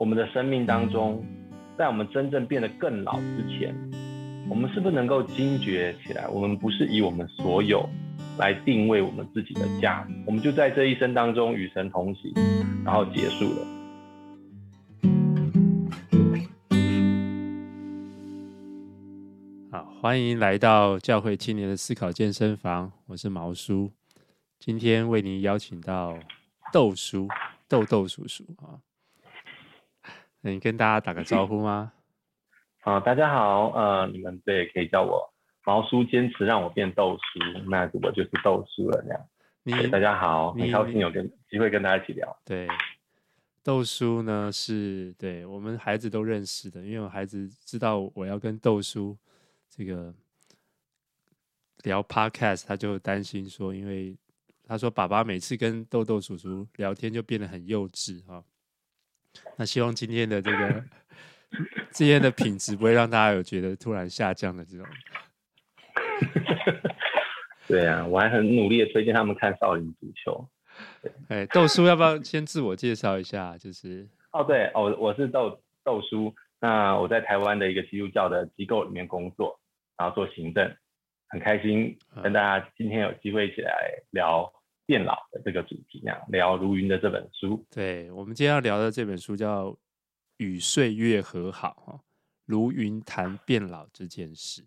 [0.00, 1.22] 我们的生命当中，
[1.76, 3.76] 在我们真正变得更老之前，
[4.48, 6.26] 我们是不是能够惊觉起来？
[6.28, 7.86] 我们不是以我们所有
[8.38, 12.32] 来定位我们自己的价值，我们就在这一生当中与神同行，
[12.82, 13.66] 然后结束了。
[19.70, 23.90] 好，欢迎来到教会青年的思考健身房，我是毛叔，
[24.58, 26.18] 今天为您邀请到
[26.72, 27.28] 豆叔，
[27.68, 28.80] 豆豆叔叔啊。
[30.42, 31.92] 你跟大家打个招呼吗？
[32.80, 35.30] 好， 大家好，呃，你们对可以叫我
[35.64, 39.26] 毛叔，坚持让我变豆叔，那我就是豆叔了，这样。
[39.62, 42.34] 你大家好，很高兴有跟机会跟大家一起聊。
[42.46, 42.66] 对，
[43.62, 49.14] 豆叔呢是对我们孩子都认识的，因为我孩子知道我要跟豆叔
[49.68, 50.14] 这个
[51.82, 54.16] 聊 podcast，他就担心说，因为
[54.64, 58.42] 他说爸爸每次跟豆豆叔叔聊天就变得很幼稚哈。
[59.56, 60.84] 那希望今天的这个
[61.90, 64.86] 今天的品质不会让大家有觉得突然下降的这种。
[67.66, 70.48] 对啊，我还很努力的推荐他们看少林足球。
[71.28, 73.56] 哎，豆叔要不要先自我介绍一下？
[73.58, 76.34] 就是哦，对哦，我是豆豆叔。
[76.58, 79.58] 那我在台湾的一个基督教的机构里面工作，
[79.96, 80.74] 然后做行政，
[81.28, 83.72] 很开心跟大家今天有机会一起来
[84.10, 84.52] 聊。
[84.90, 87.64] 变老的这个主题，那样聊如云的这本书。
[87.70, 89.66] 对，我们今天要聊的这本书叫
[90.38, 92.00] 《与岁月和好》哈，
[92.44, 94.64] 如云谈变老这件事。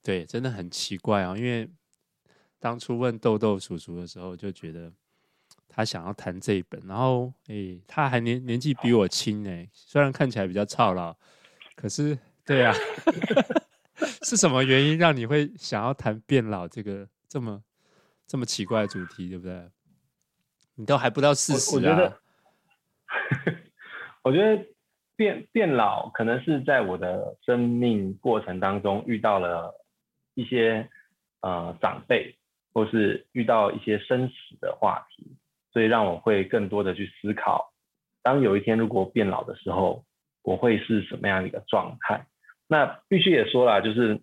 [0.00, 1.68] 对，真的很奇怪啊，因为
[2.60, 4.92] 当初问豆豆叔叔的时候，就觉得
[5.68, 11.12] 他想要谈这一本，然后哎、欸，他还年年纪比我轻哎，虽然看起来比较操劳，
[11.74, 12.72] 可是对啊
[14.22, 17.60] 是什么原因让你会想要谈变老这个这么？
[18.30, 19.68] 这么奇怪的主题，对不对？
[20.76, 21.96] 你都还不到四十啊！
[21.96, 23.56] 我觉得，
[24.22, 24.64] 我觉得
[25.16, 29.74] 变变老可能是在我的生命过程当中遇到了
[30.34, 30.88] 一些
[31.40, 32.38] 呃长辈，
[32.72, 35.36] 或是遇到一些生死的话题，
[35.72, 37.72] 所以让我会更多的去思考，
[38.22, 40.04] 当有一天如果变老的时候，
[40.42, 42.24] 我会是什么样的一个状态？
[42.68, 44.20] 那必须也说了，就是。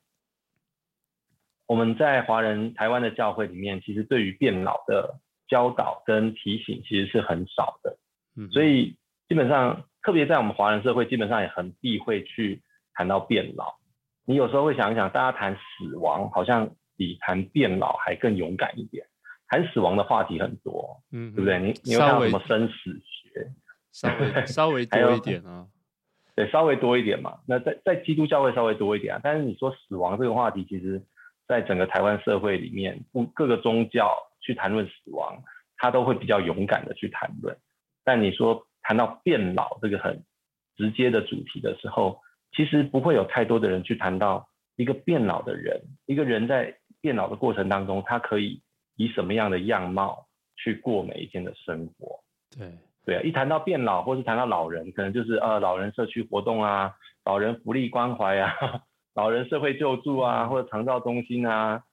[1.68, 5.20] 我们在华人台湾的教会里面，其实对于变老的
[5.50, 7.98] 教导跟提醒其实是很少的，
[8.38, 8.96] 嗯，所以
[9.28, 12.62] 基本上，特别在我们华人社会，基本上也很避讳去
[12.94, 13.76] 谈到变老。
[14.26, 19.06] 你有时候会想一想，大家谈死亡，好像比谈变老还更勇敢一点。
[19.50, 21.60] 谈死亡的话题很多，嗯，对不对？
[21.60, 22.74] 你你有看到什么生死
[23.04, 23.52] 学？
[23.92, 25.68] 稍微稍微 多一点啊，
[26.34, 27.40] 对，稍微多一点嘛。
[27.46, 31.02] 那在在基督教会稍微多一点啊，但是你说死亡这个话题，其实。
[31.48, 35.42] 在整个台湾社会里面，不各个宗教去谈论死亡，
[35.78, 37.58] 他都会比较勇敢的去谈论。
[38.04, 40.24] 但你说谈到变老这个很
[40.76, 42.22] 直接的主题的时候，
[42.52, 48.62] 其实不会有太多的人去谈到一个变老的人，一个人在变老的过程当中，他可以
[48.96, 52.20] 以什么样的样貌去过每一天的生活。
[52.58, 52.72] 对
[53.06, 56.94] 对啊，一谈到变老，或是谈到老人，可能就是呃老人社区活动啊，
[57.24, 58.54] 老人福利关怀啊。
[59.18, 61.84] 老人社会救助啊，或者长照中心啊，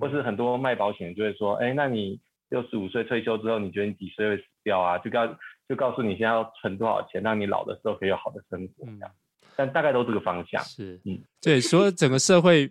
[0.00, 4.96] 或是很多卖保险就会说，哎、欸，那你六十五岁退休之后，你觉得你几岁会死掉啊？
[4.98, 5.26] 就告
[5.68, 9.10] 就告诉你现在要存多少钱，让你老的时候可以有好的生活这样。
[9.56, 10.62] 但大概都这个方向。
[10.62, 12.70] 是，嗯，对，所以整个社会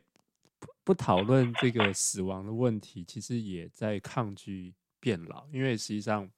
[0.85, 6.29] 不讨论这个死亡的问题，其实也在抗拒变老，因为实际上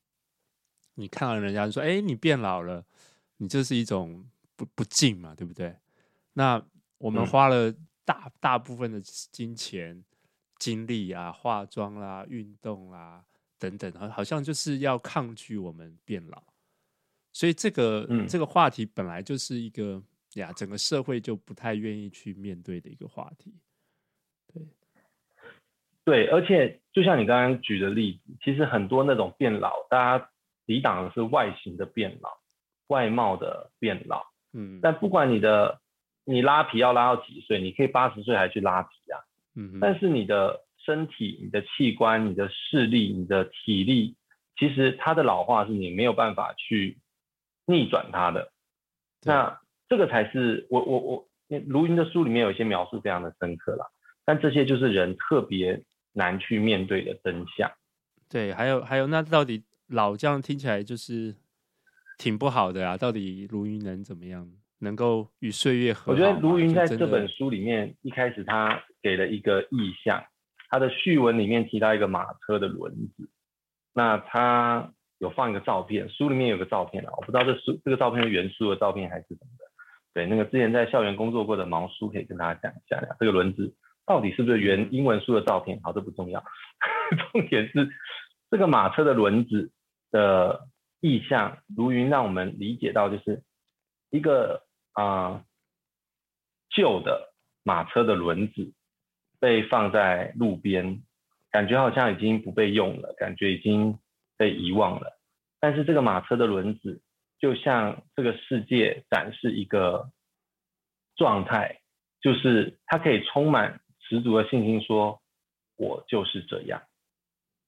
[0.96, 2.84] 你看到人家说，哎、欸，你变老了，
[3.38, 4.26] 你这是一种
[4.56, 5.76] 不不敬嘛，对不对？
[6.34, 6.60] 那
[7.00, 7.74] 我们花了
[8.06, 10.04] 大、嗯、大部分的金钱、
[10.58, 13.24] 精力啊，化妆啦、运动啦
[13.58, 16.44] 等等，好，好像就是要抗拒我们变老。
[17.32, 23.56] 所以这个、嗯、这个话题本来就是一个呀，整个社会就不太愿意去面对的一个话题。
[24.54, 24.68] 对，
[26.04, 30.30] 对，而且就像你刚刚举的例子，其实很多那种变老，大家
[30.66, 32.38] 抵挡的是外形的变老、
[32.88, 34.26] 外貌的变老。
[34.52, 35.80] 嗯，但不管你的。
[36.30, 37.60] 你拉皮要拉到几岁？
[37.60, 39.18] 你可以八十岁还去拉皮啊。
[39.56, 44.16] 嗯，但是你的身体、你的器官、你的视力、你的体力，
[44.56, 47.00] 其实它的老化是你没有办法去
[47.66, 48.52] 逆转它的。
[49.24, 49.60] 那
[49.90, 51.28] 这个才是我我我，
[51.66, 53.88] 卢云的书里面有一些描述非常的深刻啦。
[54.24, 55.84] 但这些就是人特别
[56.14, 57.72] 难去面对的真相。
[58.30, 61.36] 对，还有还有，那到底老这样听起来就是
[62.20, 62.96] 挺不好的啊。
[62.96, 64.48] 到底卢云能怎么样？
[64.80, 66.12] 能够与岁月和好。
[66.12, 70.24] 我觉得卢云在这本书里面一开始他给了一个意象，
[70.70, 73.30] 他的序文里面提到一个马车的轮子。
[73.94, 79.66] 那他有放一个照片，书里面有个照片啊，我不知道这书这个照片是原书的照片还是什么的。
[80.14, 83.76] 对，那个之前在校园工作过的毛叔可以跟大家讲一下，这个轮子
[84.06, 85.80] 到底是不是原英文书的照片？
[85.84, 86.44] 好，这不重要，
[87.32, 87.90] 重点是
[88.50, 89.72] 这个马车的轮子
[90.12, 90.68] 的
[91.02, 93.44] 意象，如云让我们理解到，就是
[94.10, 94.64] 一个
[95.00, 95.46] 啊
[96.70, 98.74] 旧的马车的轮子
[99.40, 101.02] 被放在路边，
[101.52, 103.98] 感觉好像已经不被用了，感觉已经
[104.38, 105.18] 被遗忘了。
[105.62, 107.02] 但是这个马车的轮子
[107.40, 110.12] 就像这个世界展示一个
[111.16, 111.80] 状态，
[112.22, 115.22] 就是它可以充满十足的信心，说
[115.78, 116.84] ：“我就是这样，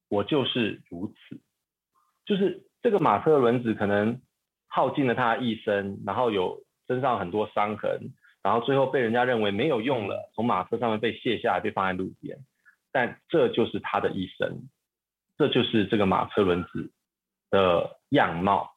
[0.08, 1.40] 我就是如此。”
[2.26, 4.20] 就是这个马车的轮子可能
[4.68, 6.62] 耗尽了他一生，然后有
[6.92, 8.12] 身上很多伤痕，
[8.42, 12.38] 然后最后被人家认为没有用了，从马车上面被卸下来，被放在路边。
[12.92, 14.68] 但这就是他的一生，
[15.38, 16.92] 这就是这个马车轮子
[17.50, 18.74] 的样貌。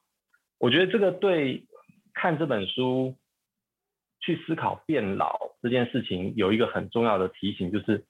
[0.58, 1.66] 我觉得这个对
[2.14, 3.14] 看这本书
[4.20, 8.06] 去思考变老这件事情有一个很重要的提醒，就是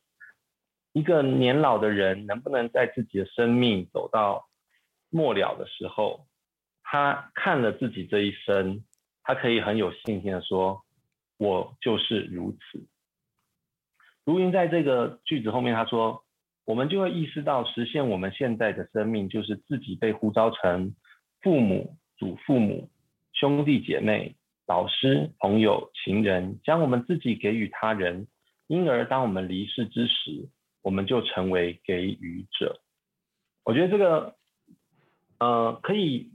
[0.93, 4.49] 一个年老的人能不能在自己的生命走到
[5.11, 6.26] 末了的时候，
[6.85, 8.85] 他看了自己这一生，
[9.26, 10.84] 他可以很有信心的说
[11.37, 12.87] ：“我就是如此。”
[14.25, 16.25] 如云在这个句子后面他说
[16.64, 20.94] ：“我们就会意识到，实现我们现在的生命，就是自己被呼召成
[21.43, 22.88] 父母、祖父母、
[23.32, 24.37] 兄弟姐妹、
[24.67, 28.29] 老师、朋友、情人，将我们自己给予他人。
[28.69, 30.49] 因而，当我们离世之时，
[30.82, 32.81] 我们就成为给予者。”
[33.64, 34.37] 我觉得这个。
[35.38, 36.31] 呃，可以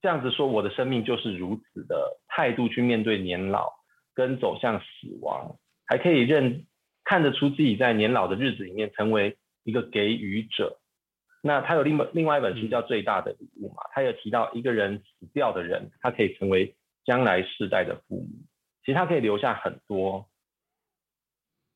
[0.00, 3.72] 这样子说，我的生命就是如此的态度去面对年老
[4.14, 5.56] 跟走向死亡，
[5.86, 6.66] 还可以认
[7.02, 10.78] 看得出自己在年老的日子里面成为一个给予者。
[11.42, 18.28] 那他有另外另外一本书叫《最大的礼物》嘛，他有提到一个人死掉的人，他可以成为将来世代的父母。
[18.84, 20.28] 其实他可以留下很多，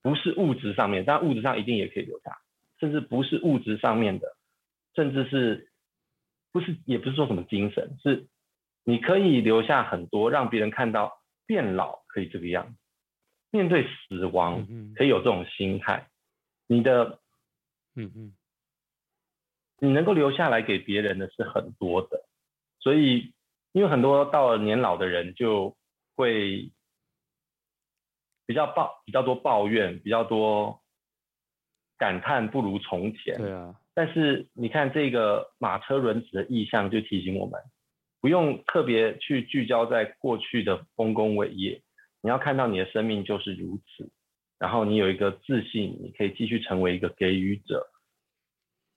[0.01, 2.39] 不是物质上面，但物质上一定也可以留下，
[2.79, 4.37] 甚至不是物质上面的，
[4.95, 5.72] 甚至是。
[6.53, 8.29] 不是，也不是说什么精神，是
[8.85, 12.79] 你可以留下很多，让别人看到变老可以这个样子，
[13.51, 16.11] 面对死亡可以有这种心态。
[16.67, 17.21] 你的，
[17.95, 18.37] 嗯嗯，
[19.79, 22.27] 你能够留下来给别人的是很多的，
[22.79, 23.33] 所以
[23.73, 25.75] 因为很多到了年老的人就
[26.15, 26.71] 会
[28.47, 30.83] 比较抱，比较多抱怨，比较多
[31.97, 33.39] 感叹不如从前。
[33.39, 33.79] 对啊。
[33.95, 37.61] 但是你看这个马车轮子的意象，就提醒我们，
[38.23, 41.83] 不用特别去聚焦在过去的丰功伟业，
[42.23, 44.11] 你要看到你的生命就是如此，
[44.59, 47.87] 然后你有一个自信，你可以继续成为一个给予者。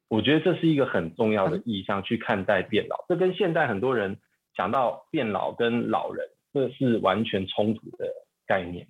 [0.08, 4.18] 我觉得这是一个很重要的意象去看待变老，这跟现在很多人
[4.56, 8.08] 讲到变老跟老人，这是完全冲突的
[8.48, 8.88] 概念。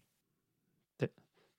[0.99, 1.09] 对，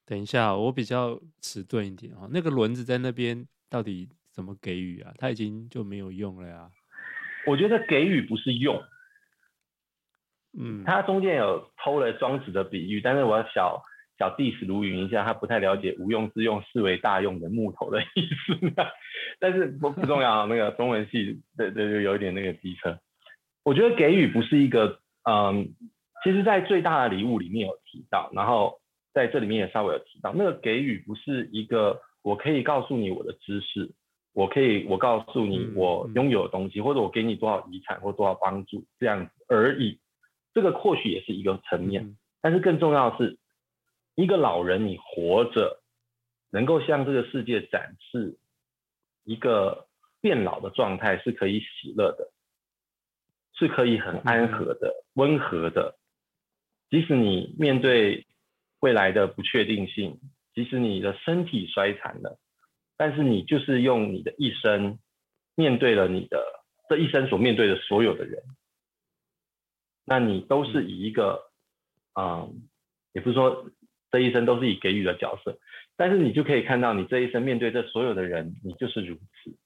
[0.05, 4.09] 等一下，我比较迟钝一点啊，那个轮子在那边到底？
[4.37, 5.15] 怎么给予啊？
[5.17, 6.71] 他已经就没有用了呀。
[7.47, 8.83] 我觉得给予不是用，
[10.59, 13.83] 嗯，他中间有偷了庄子的比喻，但是我要小
[14.19, 18.73] 小 diss 如云一下，他不太了解无用之用视为大用的木头的意思。
[19.41, 22.99] 但是不不重要，那个中文系对对就，有一点那个机车。
[23.65, 25.75] 我觉得给予不是一个，嗯，
[26.25, 28.81] 其实在最大的礼物里面有提到，然后
[29.15, 33.93] 在这里面也稍微有提到，那个给予不是一个我可以告诉你我的知识。
[34.37, 39.99] 我可以，我告诉你，我拥有的东西，或者我给你多少遗产或多少帮助，这样子而已。
[40.53, 43.39] 这个或许也是一个层面，但是更重要的是，
[44.15, 45.81] 一个老人你活着，
[46.51, 48.37] 能够向这个世界展示
[49.25, 49.89] 一个
[50.21, 52.31] 变老的状态，是可以喜乐的，
[53.55, 55.97] 是可以很安和的、温和的。
[56.91, 58.27] 即使你面对
[58.81, 60.21] 未来的不确定性，
[60.55, 62.39] 即使你的身体衰残了。
[62.99, 64.99] 但是你就是用你的一生
[65.55, 66.43] 面对了你的
[66.89, 68.43] 这一生所面对的所有的人，
[70.05, 71.51] 那你都是以一个，
[72.19, 72.69] 嗯，
[73.13, 73.71] 也不是说
[74.11, 75.59] 这一生都是以给予的角色，
[75.97, 79.57] 但是你就可以看到你这一生面对这所有的人，你就是如此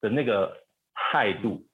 [0.00, 1.66] 的那个态度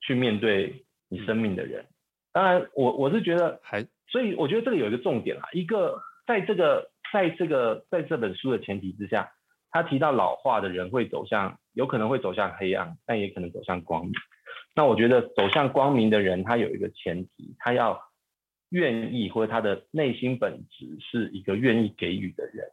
[0.00, 1.86] 去面对你生命的人。
[2.32, 6.92] 当然我，我我是觉得还，所以我觉得这里有一个重点啊，一个在这个。
[7.14, 9.32] 在这个在这本书的前提之下，
[9.70, 14.12] 他提到老化的人会走向，有可能会走向黑暗，但也可能走向光明。
[14.74, 18.02] 那我觉得走向光明的人，他有一个前提，他要
[18.70, 22.72] 愿意，或者他的内心本质是一个愿意给予的人。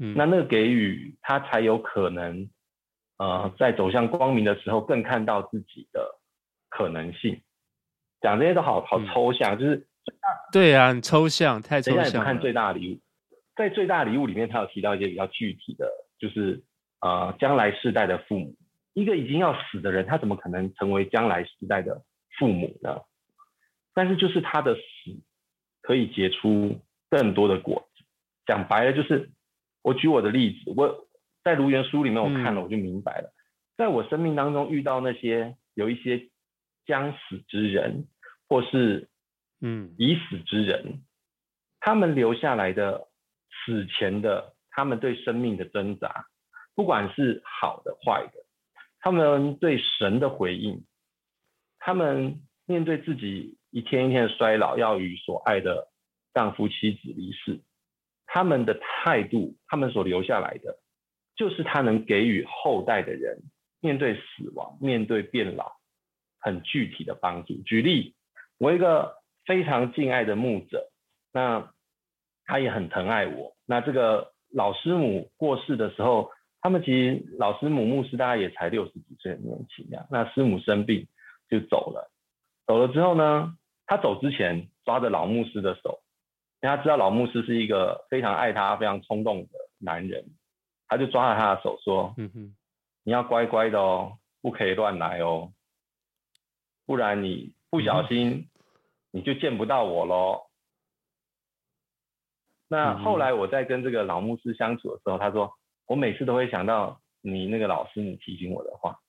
[0.00, 2.40] 嗯，那那个给予，他才有可能，
[3.18, 6.18] 嗯、呃，在走向光明的时候，更看到自己的
[6.68, 7.40] 可能性。
[8.20, 9.86] 讲这些都好好抽象，嗯、就是
[10.52, 12.24] 对啊，很抽象太抽象。
[12.24, 13.00] 看最大的礼物，
[13.56, 16.62] 在最大的礼物里面，他有提到一些比较具体的，就是
[17.00, 18.54] 呃，将来世代的父母。
[18.94, 22.02] 一个已经要死的人，他怎么可能成为将来世代的
[22.38, 23.00] 父母呢？
[23.92, 24.80] 但是就是他的死
[25.82, 26.80] 可以结出
[27.10, 28.04] 更多的果子。
[28.46, 29.30] 讲白了，就是
[29.82, 31.08] 我举我的例子，我
[31.42, 33.34] 在卢园书里面我看了，我就明白了，嗯、
[33.78, 36.28] 在我生命当中遇到那些有一些
[36.86, 38.06] 将死之人，
[38.48, 39.08] 或是
[39.66, 41.02] 嗯已死之人，
[41.80, 43.08] 他们留下来的
[43.48, 46.26] 死前的他们对生命的挣扎，
[46.74, 48.44] 不管是好的坏的。
[49.00, 50.84] 他们对神的回应，
[51.78, 55.88] 他们面对自己一天一天的衰老，要与所爱的
[56.34, 57.60] 丈夫妻子离世，
[58.26, 60.78] 他们的态度，他们所留下来的，
[61.36, 63.42] 就是他能给予后代的人
[63.80, 65.72] 面对死亡、面对变老
[66.40, 67.54] 很具体的帮助。
[67.62, 68.14] 举例，
[68.58, 69.14] 我一个
[69.46, 70.90] 非常敬爱的牧者，
[71.32, 71.72] 那
[72.44, 73.56] 他也很疼爱我。
[73.66, 76.30] 那这个老师母过世的时候。
[76.66, 80.06] 他们其实老师母牧师大概也才六十几岁，很年轻呀。
[80.10, 81.06] 那师母生病
[81.50, 82.10] 就走了，
[82.66, 86.00] 走了之后呢，他走之前抓着老牧师的手，
[86.62, 90.24] 因为他知道老牧师是一个非常爱他、非常冲动的男人，
[90.88, 92.56] 他就抓着他的手说：“嗯哼，
[93.02, 95.52] 你要乖乖的哦，不可以乱来哦，
[96.86, 98.48] 不然你不小心
[99.14, 100.42] 你就见不到我喽。”
[102.68, 105.54] 那后来我在跟这个老牧师相处的时候，他说。
[105.86, 109.00] 我每次都会想到你那个老师，你提醒我的话。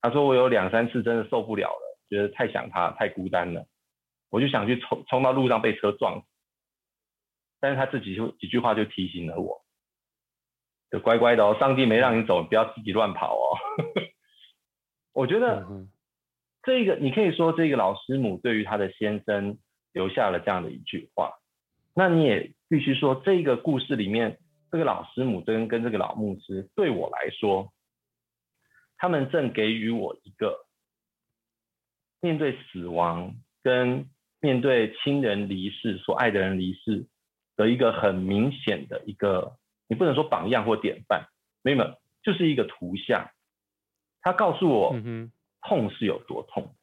[0.00, 3.66] 他说我有两三次真的受不了了，觉得太想他，太孤单了，
[4.30, 6.22] 我就想去冲冲到路上被车撞。
[7.58, 9.64] 但是他自己就几句话就提醒了我，
[10.92, 13.58] 就乖乖的哦，上帝没让你走，不要自己乱跑哦。
[15.12, 15.66] 我觉得
[16.62, 19.58] 这个你可以说这个老师母对于他的先生
[19.92, 21.32] 留下了这样的一句话，
[21.94, 24.38] 那你也必须说这个故事里面。
[24.70, 27.74] 这个老师母跟跟这个老牧师对我来说，
[28.96, 30.64] 他们正给予我一个
[32.22, 34.08] 面对死亡跟
[34.40, 37.06] 面对亲人离世、所爱的人离世
[37.54, 41.26] 的一个很明显的一个，你不能说榜样或典范，
[41.62, 43.28] 没有，就是一个图像。
[44.22, 44.96] 他告诉我，
[45.62, 46.74] 痛是有多痛。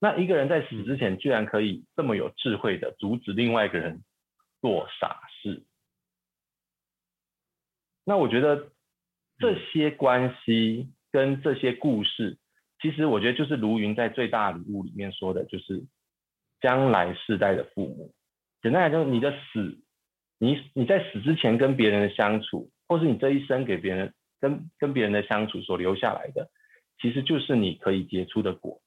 [0.00, 4.02] 那一个人在死之前，居然可以这么有智慧的阻止另外一个人
[4.60, 5.64] 做傻事。
[8.04, 8.70] 那我觉得
[9.38, 12.38] 这些关系跟这些故事，
[12.80, 15.84] 其实我觉得就是卢云在最大礼物里面说的，就是
[16.60, 18.14] 将来世代的父母。
[18.62, 19.80] 简单来说，你的死，
[20.38, 26.50] 你你在死之前跟别人的相处，或是你这一生给别人跟跟别人的相处所留下来的，
[27.00, 28.80] 其实就是你可以结出的果。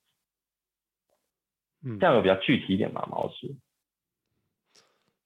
[1.83, 3.55] 嗯，这样有比较具体一点吗，毛师？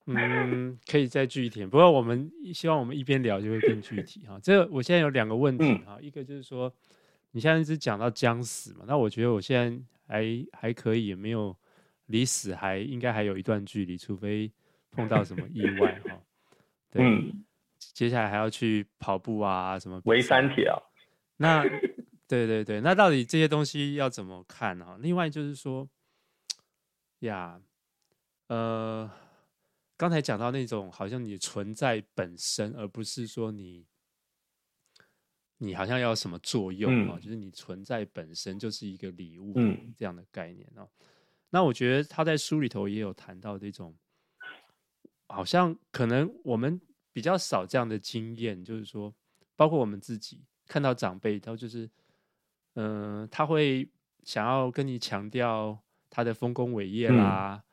[0.08, 1.70] 嗯，可以再具体点。
[1.70, 4.40] 不过我们希望我们一边聊就会更具体哈。
[4.42, 6.72] 这个我现在有两个问题哈，一个就是说，
[7.32, 11.58] 你现在一直讲到将死嘛，那我觉得我现在还还可以，也没有
[12.06, 14.52] 离死还应该还有一段距离，除非
[14.92, 16.22] 碰到什么意外哈。
[16.94, 17.04] 对，
[17.80, 20.72] 接下来还要去跑步啊什么围三铁。
[21.36, 21.66] 那
[22.28, 24.98] 对对对，那到底这些东西要怎么看呢？
[25.00, 25.90] 另外就是说，
[27.20, 27.62] 呀，
[28.48, 29.12] 呃。
[29.98, 33.86] 刚才讲到那种好像你存在本身，而不是说你
[35.58, 39.54] 你好像要什么作用啊，嗯、就是你存在本身就是一个礼物
[39.96, 40.86] 这样的概念哦。
[41.00, 41.08] 嗯、
[41.50, 43.96] 那我觉得他在书里头也有谈到这种，
[45.28, 46.78] 好像可能我们
[47.14, 49.16] 比较少这样的经验，就是说，
[49.56, 51.90] 包括我们自己看到长辈，他就是
[52.76, 53.90] 嗯、呃，他会
[54.24, 55.78] 想要跟你强调
[56.10, 57.64] 他的丰功伟业啦，嗯、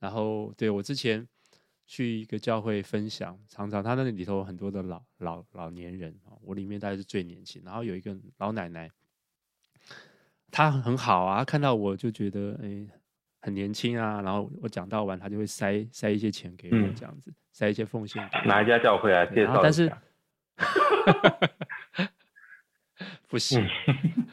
[0.00, 1.28] 然后对我之前。
[1.84, 8.90] 去一个教会分享，常常他那里头很多的老老老年人，我里面大概是最年轻，然后有一个老奶奶，
[10.50, 12.88] 她很好啊，看到我就觉得哎、欸、
[13.42, 18.44] 很年轻啊，然后我讲到完，她就会塞塞一些钱给我，这样子、嗯、塞一些奉献给我。
[18.46, 19.26] 哪一家教会啊？
[19.26, 19.60] 介绍。
[19.62, 19.92] 但 是
[23.28, 24.24] 不行，对，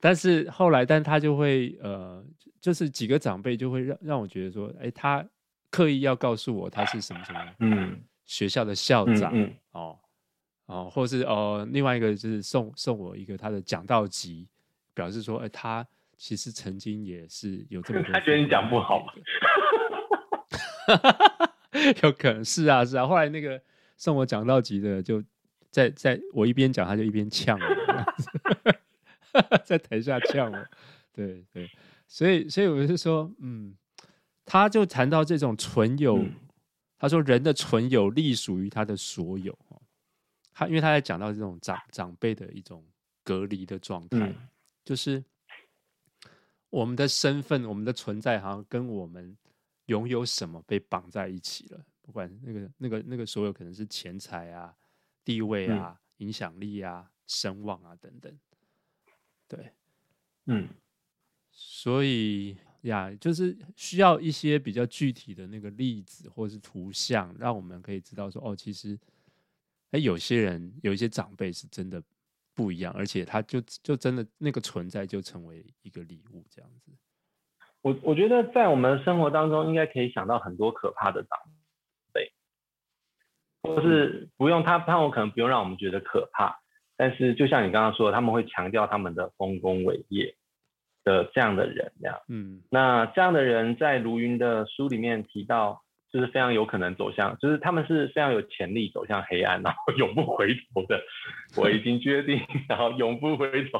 [0.00, 2.24] 但是后来，但他就会呃，
[2.60, 5.26] 就是几个长辈就会让让我觉得说，哎、欸，他。
[5.70, 9.98] 刻意要告诉我他是什么什么， 嗯，学校的校长，嗯嗯、哦，
[10.64, 14.48] 哦，或是哦，另外一个就是送送我一个他的讲道集，
[14.94, 15.86] 表示说，哎，他
[16.16, 18.10] 其实曾经也是有这么多。
[18.16, 19.12] 他觉得你讲不好，
[22.02, 23.06] 有可能是啊，是啊。
[23.06, 23.60] 后来那个
[23.98, 25.28] 送我讲道集的就，就
[25.70, 27.66] 在在我一边讲，他就一边呛我，
[29.64, 30.66] 在台下呛我。
[31.12, 31.68] 对对，
[32.06, 33.76] 所以所以我就说，嗯，
[34.44, 36.32] 他就谈到这种存有，嗯、
[36.96, 39.56] 他说人的存有隶属于他的所有。
[40.52, 42.84] 他因为他在讲到这种长长辈的一种
[43.22, 44.48] 隔离的状态，嗯、
[44.84, 45.22] 就是
[46.70, 49.36] 我们的身份、我们的存在，好像跟我们
[49.86, 51.84] 拥有什么被绑在一起了。
[52.02, 54.74] 不管那个、那个、那个所有，可能是钱财啊、
[55.24, 58.32] 地位啊、嗯、影响力啊、声望啊等等。
[59.48, 59.72] 对，
[60.46, 60.68] 嗯，
[61.50, 68.98] 所以呀，就是需要一些比较具体的那个例子或是图像，让我们可以知道说，哦，其实。
[69.90, 72.02] 哎，有些人有一些长辈是真的
[72.52, 76.92] 不一样，而且他就就真的那个存在就成为一个礼物这样子。
[77.80, 81.38] 我我觉得在我们生活当中，应该可以想到很多可怕的长
[82.12, 82.30] 辈，
[83.62, 86.60] 或是不用他，他我可能不用让我们觉得可怕，
[86.98, 90.34] 但是就像你刚刚说的，他们会强调他们的丰功伟业
[91.02, 92.18] 的这样的人，这样。
[92.28, 95.82] 嗯，那这样的人在卢云的书里面提到。
[96.10, 100.98] 就是非常有可能走向，就是他们是非常有潜力走向黑暗，然后永不回头的。
[101.54, 103.78] 我已经决定，然后永不回头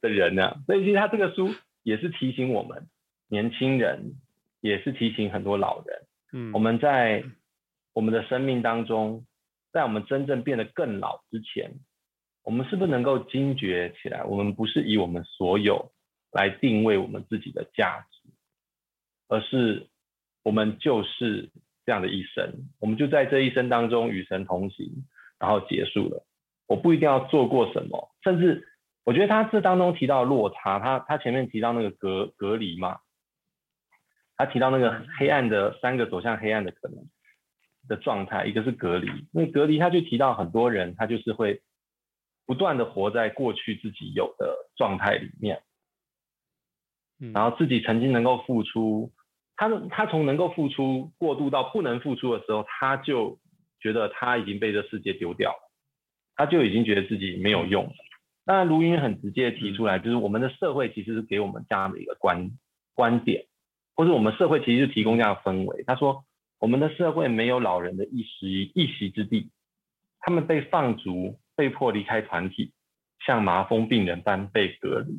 [0.00, 0.56] 的人呢。
[0.66, 2.88] 所以其实他这个书也是提醒我们
[3.28, 4.14] 年轻人，
[4.60, 6.02] 也是提醒很多老人，
[6.32, 7.22] 嗯，我们在
[7.92, 9.24] 我们的生命当中，
[9.72, 11.70] 在我们真正变得更老之前，
[12.50, 14.24] 我们是不是能够惊觉起来？
[14.24, 15.92] 我们不是以我们所有
[16.32, 18.28] 来定位我们自己的价值，
[19.28, 19.86] 而是。
[20.42, 21.50] 我们就是
[21.84, 25.04] 这样的一生，我们就在这一生当中与神同行，
[25.38, 26.26] 然后结束了。
[26.66, 28.66] 我不一定要做过什么，甚至
[29.04, 33.00] 我觉得他这当中提到落差，他他前面提到那个隔隔离嘛，
[34.38, 37.04] 他提到那个黑暗的三个走向黑暗的可能
[37.86, 41.60] 的状态，一个是隔离，那隔离他就提到很多人，他就是会
[42.50, 45.62] 不断的活在过去自己有的状态里面，
[47.32, 49.12] 然后自己曾经能够付出。
[49.56, 53.38] 他他从能够付出过度到不能付出的时候，他就
[53.78, 55.70] 觉得他已经被这世界丢掉了，
[56.34, 57.92] 他就已经觉得自己没有用了。
[58.44, 62.50] 当然，卢云很直接提出来，就是我们的社会其实是给我们这样的一个观
[62.94, 63.46] 观点，
[63.94, 65.84] 或者我们社会其实是提供这样的氛围。
[65.86, 66.24] 他说，
[66.58, 69.52] 我们的社会没有老人的一席一席之地，
[70.18, 72.72] 他们被放逐，被迫离开团体，
[73.26, 75.12] 像麻风病人般被隔离。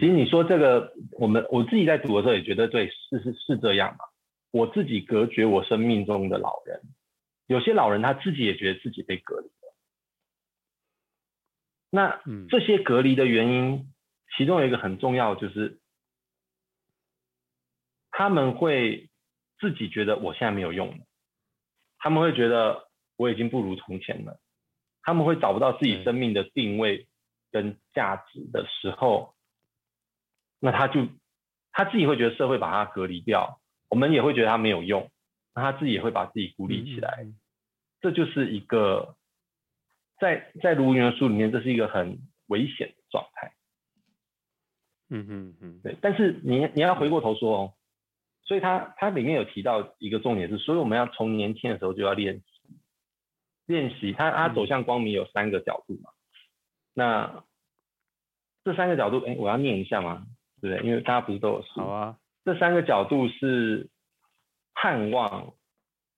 [0.00, 4.04] 其实你说这个，我们我自己在读的时候也觉得对，是是是这样嘛。
[4.50, 6.82] 我自己隔绝我生命中的老人，
[7.46, 9.76] 有些老人他自己也觉得自己被隔离了。
[11.90, 13.92] 那这些隔离的原因，
[14.36, 15.78] 其中有一个很重要，就是
[18.10, 19.08] 他们会
[19.60, 21.04] 自己觉得我现在没有用了，
[21.98, 24.40] 他们会觉得我已经不如从前了，
[25.08, 27.08] 他们会找不到自己生命的定位
[27.50, 29.32] 跟价值的时候。
[30.60, 31.08] 那他就
[31.72, 35.10] 他自己会觉得社会把他隔离掉，我们也会觉得他没有用，
[35.54, 37.26] 那他自己也会把自己孤立起来，
[38.02, 39.16] 这就是一个
[40.20, 42.18] 在在卢云的书里面，这是一个很
[42.48, 43.54] 危险的状态。
[45.08, 45.96] 嗯嗯嗯，对。
[46.02, 47.74] 但是你你要回过头说哦，
[48.44, 52.42] 所以他他里面有提到一个重点是，所以我们要从年轻的时候就要练习
[53.68, 54.12] 练习。
[54.12, 56.10] 他他走向光明有三个角度嘛？
[56.10, 56.16] 嗯、
[56.94, 57.44] 那
[58.64, 60.26] 这三个角度，哎，我要念一下吗？
[60.60, 61.80] 对，因为大家不是都有书。
[61.80, 62.18] 好啊。
[62.44, 63.88] 这三个角度是
[64.74, 65.52] 盼望、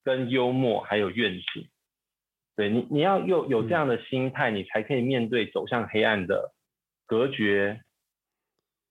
[0.05, 1.69] 跟幽默还有愿景。
[2.57, 6.53] 对你，你要有有这样的心态，嗯、你才可以面对走向黑暗的
[7.07, 7.83] 隔绝、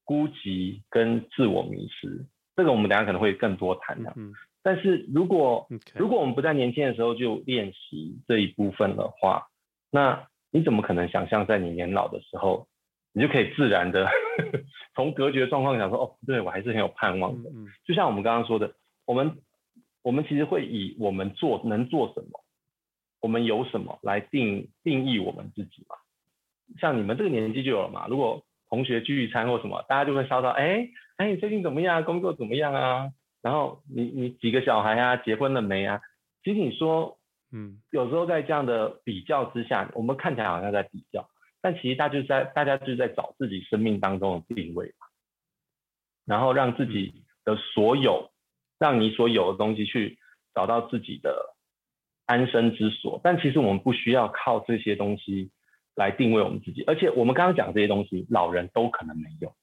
[0.04, 2.26] 孤寂跟自我迷失。
[2.56, 4.14] 这个我们等下可能会更多谈的。
[4.18, 4.34] 嗯。
[4.62, 9.48] 但是如果.如果我们不在年轻的时候就练习这一部分的话，
[9.92, 12.68] 那你怎么可能想象在你年老的时候？
[13.12, 14.08] 你就可以自然的
[14.94, 17.50] 从隔绝状况想说，哦，对，我还是很有盼望的。
[17.84, 19.38] 就像我们刚刚说的，我们
[20.04, 22.44] 我们其实会以我们做能做什么，
[23.20, 25.96] 我们有什么来定定义我们自己嘛。
[26.80, 28.06] 像你们这个年纪就有了嘛。
[28.08, 32.04] 如果同学聚餐或什么，大家就会说到，哎哎，你最近怎么样？
[32.04, 33.10] 工作怎么样啊？
[33.42, 35.18] 然后你你几个小孩啊？
[35.18, 36.02] 结婚了没啊？
[36.44, 37.18] 其实你说，
[37.52, 41.30] 嗯，有时候在这样的比较之下，我们看起来好像在比较。
[41.62, 45.08] 但其实大家就是在大家就是在找自己生命当中的定位嘛，
[46.26, 48.32] 然后让自己的所有，
[48.78, 50.18] 让你所有的东西去
[50.54, 51.56] 找到自己的
[52.26, 53.20] 安身之所。
[53.24, 55.52] 但其实我们不需要靠这些东西
[55.96, 59.54] 来定位我们自己，而且我们刚刚讲这些东西，老人都可能没有，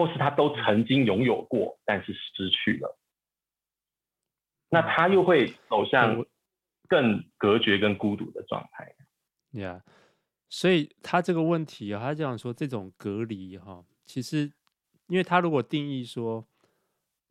[0.00, 2.98] 或是他都曾经拥有过，但是失去了，
[4.70, 6.24] 那他又会走向
[6.88, 8.86] 更隔绝跟孤独的状态。
[9.60, 9.92] 呀、yeah.，
[10.48, 14.50] 所以他这个问题啊，他这样说，这种隔离哈，其实，
[15.08, 16.42] 因为他如果定义说，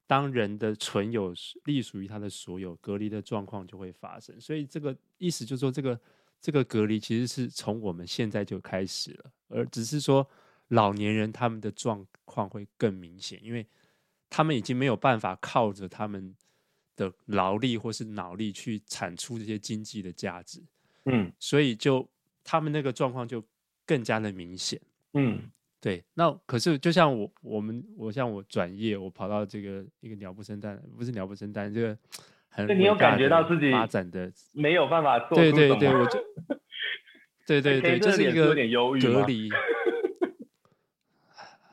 [0.06, 1.34] 当人的存有
[1.66, 4.40] 隶属于他的所有，隔离的状况就会发生。
[4.40, 6.00] 所以这个意思就是说，这个
[6.40, 10.30] 这个隔离其实是从我们现在就开始了，而只是说
[10.70, 13.66] 老年人他们的状况会更明显，因为
[14.30, 16.36] 他们已经没有办法靠着他们
[16.96, 20.62] 的劳力或是脑力去产出这些经济的价值。
[21.06, 22.08] 嗯，所以就
[22.44, 23.44] 他们那个状况就
[23.86, 24.80] 更加的明显。
[25.14, 25.50] 嗯，
[25.82, 26.04] 对。
[26.14, 31.98] 那可是就像我我们我像我转业，我跑到这个一个鸟不生蛋，不是鸟不生蛋，这个
[32.50, 35.36] 很你有感觉到自己发展的没有办法做？
[35.36, 36.24] 对对对，我就
[37.48, 38.48] 对对对，就是一个
[39.00, 39.50] 隔离，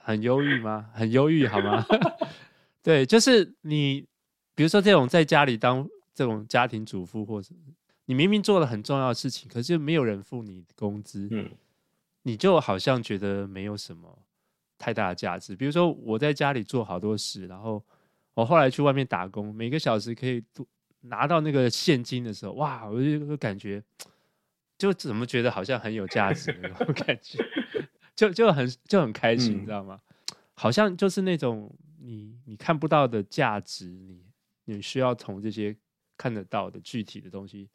[0.06, 0.88] 很忧郁吗？
[0.94, 1.84] 很忧郁好吗？
[2.80, 4.06] 对，就是你
[4.54, 7.52] 比如说这种在家里当这种家庭主妇或者。
[8.08, 11.50] 你明明做了很重要的事情，可是没有人付你工资，嗯，
[12.22, 14.16] 你就好像觉得没有什么
[14.78, 15.56] 太大的价值。
[15.56, 17.84] 比如说我在家里做好多事，然后
[18.34, 20.40] 我后来去外面打工，每个小时可以
[21.00, 23.82] 拿到那个现金的时候，哇，我就感觉
[24.78, 27.44] 就怎么觉得好像很有价值那种感觉，
[28.16, 30.00] 就就很就很开心，嗯，你知道吗？
[30.54, 34.24] 好像就是那种你你看不到的价值，你
[34.64, 35.76] 你需要从这些
[36.16, 37.70] 看得到的具体的东西。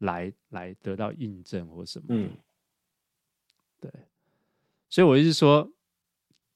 [0.00, 2.08] 来来得到印证或什么？
[2.10, 2.30] 嗯，
[3.80, 3.90] 对，
[4.90, 5.72] 所以我一直说，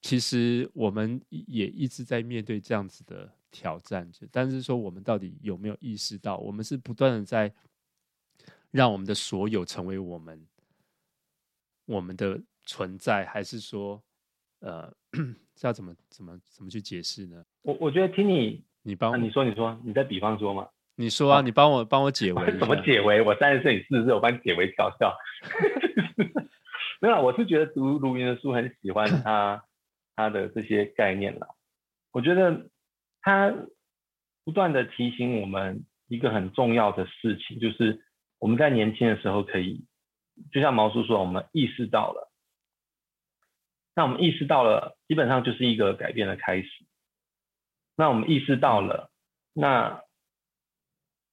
[0.02, 7.50] 其实我们也一直在面对这样子的挑战，但是说我们到底有没有意识到，我们是不断的在
[8.70, 10.46] 让我们的所有成为我们
[11.86, 14.02] 我们的存在，还是说，
[14.60, 14.92] 呃，
[15.54, 17.44] 这要怎么怎么怎么去解释呢？
[17.62, 20.68] 我我觉得听你，你帮、啊、你说，你说，你在比方说嘛。
[20.96, 22.58] 你说啊，你帮我帮我解 围。
[22.58, 23.22] 怎么解围？
[23.22, 25.16] 我三十岁，你四十岁，我帮你解围调笑。
[27.00, 29.64] 没有，我是觉得读卢云的书很喜欢 他
[30.14, 31.48] 他的这些概念啦。
[32.12, 32.68] 我觉得
[33.22, 33.54] 他
[34.44, 38.04] 不断的提醒我们一个很重要的事情，就是
[38.38, 39.86] 我们在年轻的时候可以，
[40.52, 42.29] 就像毛叔说，我们意识到了，
[43.94, 46.68] 那我们意识到了，基本上就是一个改变的开始。
[47.96, 49.10] 那我们意识到了，
[49.52, 50.02] 那。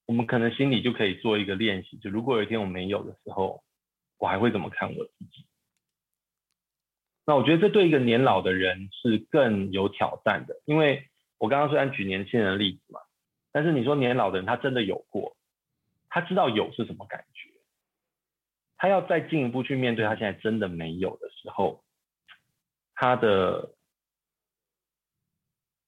[0.08, 3.62] 我们可能心里就可以做一个练习，就如果有一天我没有的时候，
[4.16, 5.46] 我还会怎么看我自己？
[7.26, 13.00] 那我觉得这对一个年老的人是更有挑战的，因为我刚刚虽然举年轻人的例子嘛，
[13.52, 15.36] 但是你说年老的人他真的有过，
[16.08, 17.50] 他知道有是什么感觉，
[18.78, 21.84] 他要再进一步去面对他现在真的没有的时候，
[23.00, 23.72] 他的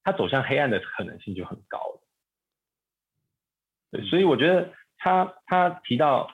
[0.04, 2.00] 他走向黑暗的可能性就很高了。
[3.90, 6.32] 对，所以我觉得他他提到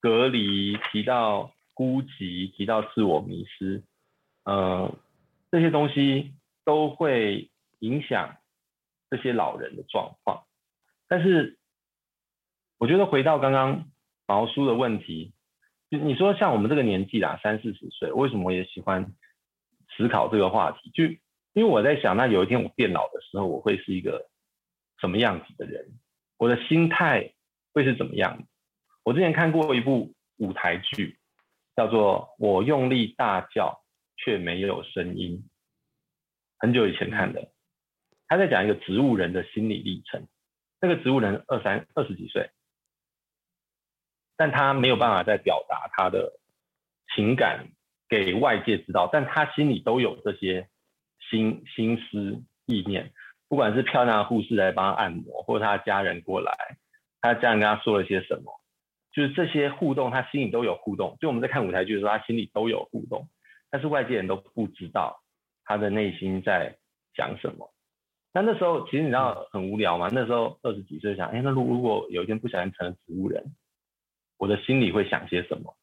[0.00, 3.84] 隔离，提到孤寂，提到自我迷失，
[4.44, 4.92] 呃，
[5.52, 8.38] 这些东西都会影响
[9.08, 10.44] 这些老人的状况。
[11.06, 11.60] 但是，
[12.78, 13.88] 我觉得回到刚刚
[14.26, 15.32] 毛叔的问题，
[15.90, 19.14] 就你说像我们这个年纪啦，三四十岁，为什么我也喜欢
[19.96, 20.90] 思考这个话题？
[20.90, 21.04] 就
[21.52, 24.30] 因为我在想，那有一天我变老的时候，我会是一个
[25.00, 25.98] 什么样子的人？
[26.38, 27.32] 我的心态
[27.72, 28.46] 会是怎么样？
[29.04, 31.18] 我之前看过一部舞台剧，
[31.76, 33.82] 叫做《我用力大叫
[34.16, 35.38] 却没有声音》，
[36.58, 37.50] 很久以前看的。
[38.28, 40.28] 他在讲一个植物人的心理历程。
[40.82, 42.50] 那个植物人二三二十几岁，
[44.36, 46.38] 但他没有办法再表达他的
[47.14, 47.68] 情感
[48.10, 50.68] 给外界知道，但他心里都有这些
[51.30, 53.12] 心心思意念。
[53.48, 56.52] 不管是漂亮的护士来帮他按摩，或者他家人过来，
[57.20, 58.52] 他家人跟他说了些什么，
[59.12, 61.16] 就是这些互动，他心里都有互动。
[61.20, 63.28] 就我们在看舞台剧的时候，他心里都有互动，
[63.70, 65.22] 但是外界人都不知道
[65.64, 66.76] 他的内心在
[67.14, 67.72] 想什么。
[68.32, 70.08] 那那时候其实你知道很无聊嘛？
[70.12, 73.56] 那时候二十几岁想，哎，那如如果有一天不小心成了植物人，
[74.36, 75.76] 我的心里会想些什么？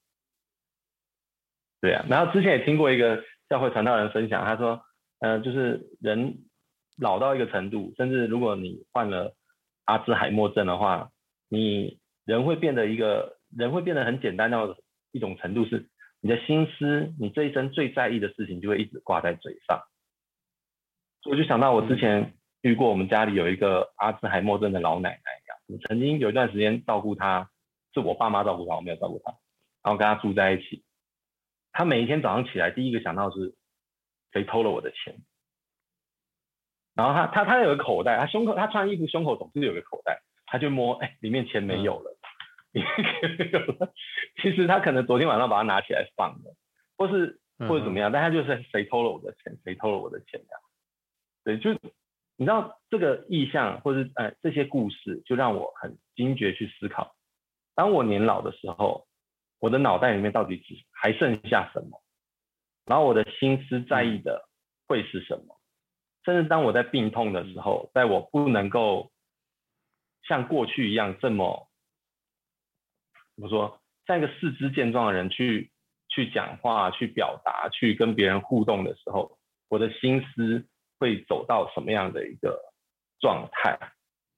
[1.81, 2.05] 对啊。
[2.09, 4.81] 然后之前也听过一个教会传道人分享，他说，
[5.19, 6.39] 嗯、呃，就是人。
[6.99, 9.35] 老到一个程度，甚至如果你患了
[9.85, 11.11] 阿兹海默症的话，
[11.47, 14.75] 你人会变得一个人会变得很简单到
[15.11, 19.79] 一种程度，是你的心思，你这一生最在意的事情就会一直挂在嘴上。
[21.29, 27.47] 我就想到我之前遇过，我们家里有一个阿兹海默症的老奶奶呀，我曾经有一段时间照顾她，
[27.93, 29.31] 是我爸妈照顾她，我没有照顾她，
[29.83, 30.83] 然后跟她住在一起。
[31.77, 33.53] 她每一天早上起来，第一个想到是
[34.31, 35.15] 谁偷了我的钱。
[36.95, 42.17] 然后他他他有个口袋，他胸口他穿衣服胸口总是有个口袋，他就摸，哎，里面钱没有了，
[42.71, 43.93] 里面没有了
[44.41, 46.55] 其实他可能昨天晚上把它拿起来放了，
[46.97, 50.57] 或是或者怎么样，嗯、但他就是谁偷了我的钱，谁偷了我的钱呀？
[51.43, 51.71] 对，就
[52.37, 57.15] 你知道这个意象，或是呃这些故事，就让我很惊觉去思考，
[57.75, 59.05] 当我年老的时候，
[59.60, 62.02] 我的脑袋里面到底只还剩下什么？
[62.86, 64.48] 然后我的心思在意的
[64.88, 65.60] 会是什么？
[66.24, 69.12] 甚至当我在病痛的时候，在我不能够
[70.24, 71.70] 像过去一样这么，
[73.36, 75.72] 怎么说，像一个四肢健壮的人去
[76.10, 79.38] 去讲话、去表达、去跟别人互动的时候，
[79.70, 80.67] 我的心思
[81.00, 82.60] 会走到什么样的一个
[83.20, 83.78] 状态？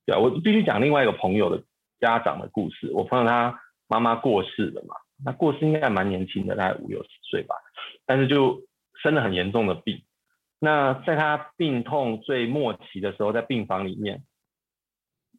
[0.05, 1.63] 对啊，我必须讲另外一个朋友的
[1.99, 2.91] 家长的故事。
[2.93, 7.55] 我朋友他妈妈过世了嘛，那过世应该还蛮年轻的，大概五六十岁吧。
[8.05, 8.61] 但是就
[9.01, 10.03] 生了很严重的病，
[10.59, 14.23] 那在他病痛最末期的时候，在病房里面，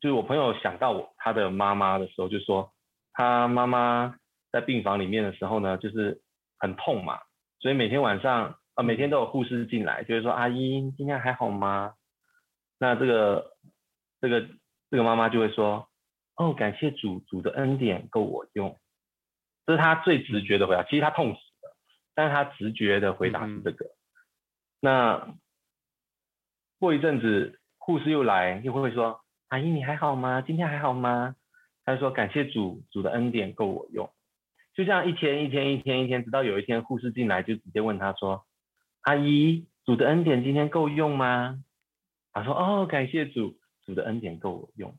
[0.00, 2.72] 就是我朋友想到我他的妈妈的时候，就说
[3.12, 4.16] 他妈妈
[4.52, 6.22] 在病房里面的时候呢，就是
[6.58, 7.18] 很痛嘛，
[7.60, 11.94] 所以每天晚上啊，每天都有护士进来，就是说阿姨今天还好吗？
[12.78, 13.56] 那这个
[14.20, 14.40] 这个
[14.90, 15.88] 这个妈妈就会说，
[16.36, 18.74] 哦，感谢主，主的恩典够我用，
[19.66, 20.82] 这是他最直觉的回答。
[20.84, 21.76] 其实他痛死了。
[22.14, 23.84] 但是他直觉的回答是这个。
[23.84, 23.96] 嗯、
[24.80, 25.34] 那
[26.78, 30.42] 过一阵子，护士又来，又会说：“阿姨，你还好吗？
[30.42, 31.36] 今天还好吗？”
[31.84, 34.10] 他就说：“感谢主，主的恩典够我用。”
[34.74, 38.44] 就这样一天一天一天一天，直到有一天护士进来，就直接问他说
[39.02, 41.62] ：“阿姨，主的恩典今天够用吗？”
[42.32, 44.94] 他说：“哦，感谢主，主的恩典够我用。”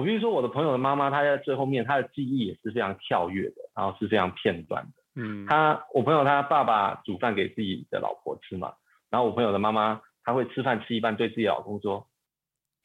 [0.00, 4.90] 我比如说我的朋友的妈妈，她在最后面，她的记忆也是非常跳跃的，然后是非常片段的。
[5.14, 8.72] 嗯，她我朋友他爸爸煮饭给自己的老婆吃嘛，
[9.10, 12.08] 然后我朋友的妈妈她会吃饭吃一半对自己老公说：“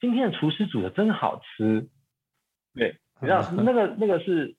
[0.01, 1.87] 今天的厨师煮的真好吃。”
[2.75, 4.57] 对，你知道那个 那个是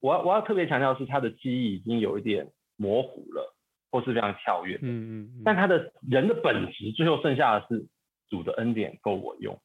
[0.00, 3.56] 我要我要特别强调是她的记忆已经有一点模糊了，
[3.90, 4.78] 或是非常跳跃。
[4.82, 7.86] 嗯嗯，但他的人的本质最后剩下的是
[8.28, 9.58] 主的恩典够我用。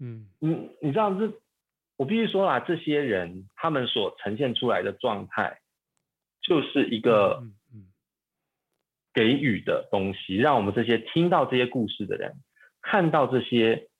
[0.00, 1.32] 嗯，你你知道这
[1.96, 5.60] 我必须说啦，这些人他们所呈现出来的状态。
[6.42, 7.44] 就是一个
[9.12, 12.34] 给予的东西，让我们这些听到这些故事的人，
[12.80, 13.90] 看到这些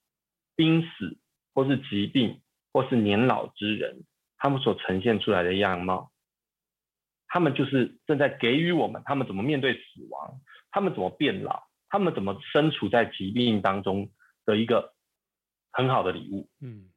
[0.56, 1.18] 濒死
[1.54, 2.40] 或是疾病
[2.72, 4.04] 或是年老之人，
[4.38, 6.10] 他们所呈现出来的样貌，
[7.28, 14.10] 他们就是正在给予我们，他们怎么面对死亡，他们怎么变老，他们怎么身处在疾病当中
[14.46, 14.94] 的一个
[15.72, 16.48] 很好的礼物。
[16.60, 16.90] 嗯，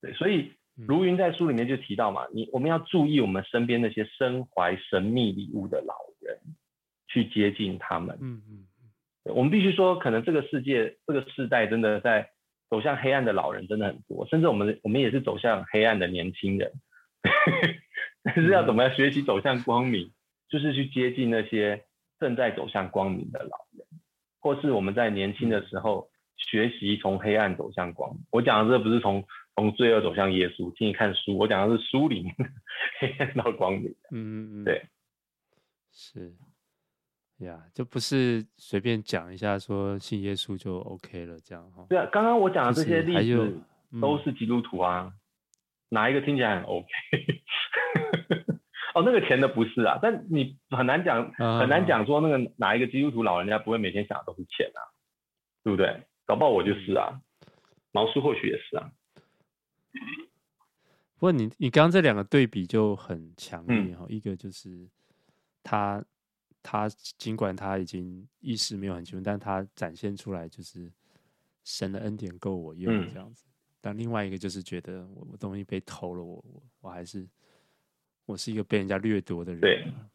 [0.00, 0.52] 对，所以。
[0.88, 6.38] 如云在书里面就提到嘛，你我们要注意我们身边那些身怀神秘礼物的老人，
[7.06, 8.16] 去接近他们。
[8.18, 8.66] 嗯嗯
[9.26, 12.30] 嗯，我们必须说，可能这个世界这个世代真的在
[12.70, 16.72] 走向黑暗的老人真的很多，甚至我们我们也是走向黑暗的年轻人。
[18.24, 20.10] 但是要怎么样学习走向光明，
[20.48, 21.84] 就是去接近那些
[22.18, 23.86] 正在走向光明的老人，
[24.40, 26.08] 或是我们在年轻的时候
[26.48, 28.20] 学习从黑暗走向光明。
[28.30, 29.24] 我讲的这不是从。
[29.56, 31.36] 从罪恶走向耶稣，请你看书。
[31.36, 32.34] 我讲的是书里面
[32.98, 33.94] 黑暗到光明。
[34.10, 34.82] 嗯嗯对，
[35.92, 36.32] 是
[37.40, 41.84] 呀，就不是随便讲一下说信耶稣就 OK 了这样哈。
[41.90, 43.60] 对啊，刚刚我讲的这些例子
[44.00, 45.18] 都是基督徒啊，嗯、
[45.90, 46.88] 哪一个听起来很 OK？
[48.94, 54.80] 哦，那个钱的不是啊，但你很难讲，很难讲说那个哪一个基督徒老人家不会每天想的都是钱啊，
[55.64, 56.02] 对不对？
[56.30, 57.52] 搞不好我就是啊，嗯、
[57.90, 58.88] 毛叔或许也是啊。
[61.14, 64.88] 不过你你刚刚这两个对比就很强烈哈，嗯、一个就是
[65.64, 66.00] 他
[66.62, 66.88] 他
[67.18, 70.88] 尽管他已经意识没有很清楚，但他展现出来就是
[71.64, 73.44] 神的恩典够我用这样子。
[73.48, 77.28] 嗯、但另外一个就是觉得我我东西被偷了，我我我还是
[78.24, 79.60] 我是一个被人家掠夺的人。
[79.60, 80.08] 对，啊，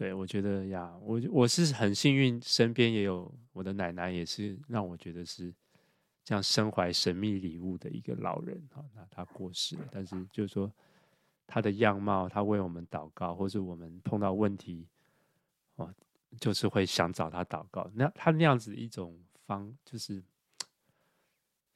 [0.00, 5.52] 对我觉得呀，我我是很幸运，身边也有我的奶奶，也是让我觉得是。
[6.22, 10.70] 这样身怀神秘礼物的一个老人啊，那她过世了，但是就是说
[11.46, 14.86] 她的样貌，她为我们祷告，或是我们碰到问题，
[15.76, 15.92] 哦，
[16.38, 17.90] 就是会想找她祷告。
[17.94, 20.22] 那她那样子一种方，就是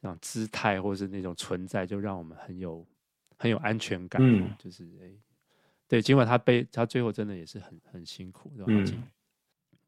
[0.01, 2.87] 那种姿态，或是那种存在，就让我们很有
[3.39, 4.23] 很有安全感。
[4.23, 5.11] 嗯，就是哎，
[5.89, 8.73] 对，尽管他背，他最后真的也是很很辛苦，对吧？
[8.73, 9.09] 嗯，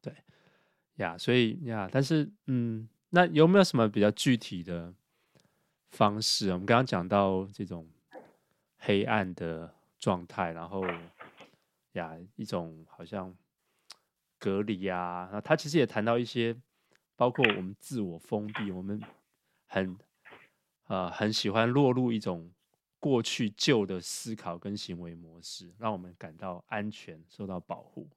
[0.01, 0.15] 对
[0.97, 2.89] 呀，所以呀，但是嗯。
[3.11, 4.93] 那有没有什么比较具体的
[5.91, 6.51] 方式？
[6.51, 7.89] 我们刚刚讲到这种
[8.79, 10.85] 黑暗的状态，然后
[11.93, 13.35] 呀，一种好像
[14.39, 15.31] 隔离啊。
[15.33, 16.55] 那他其实也谈到一些，
[17.15, 19.01] 包括我们自我封闭，我们
[19.67, 19.97] 很
[20.89, 22.53] 呃很喜欢落入一种
[22.99, 28.09] 过去旧的思考跟行为模式，让我们感到安全、受到保护。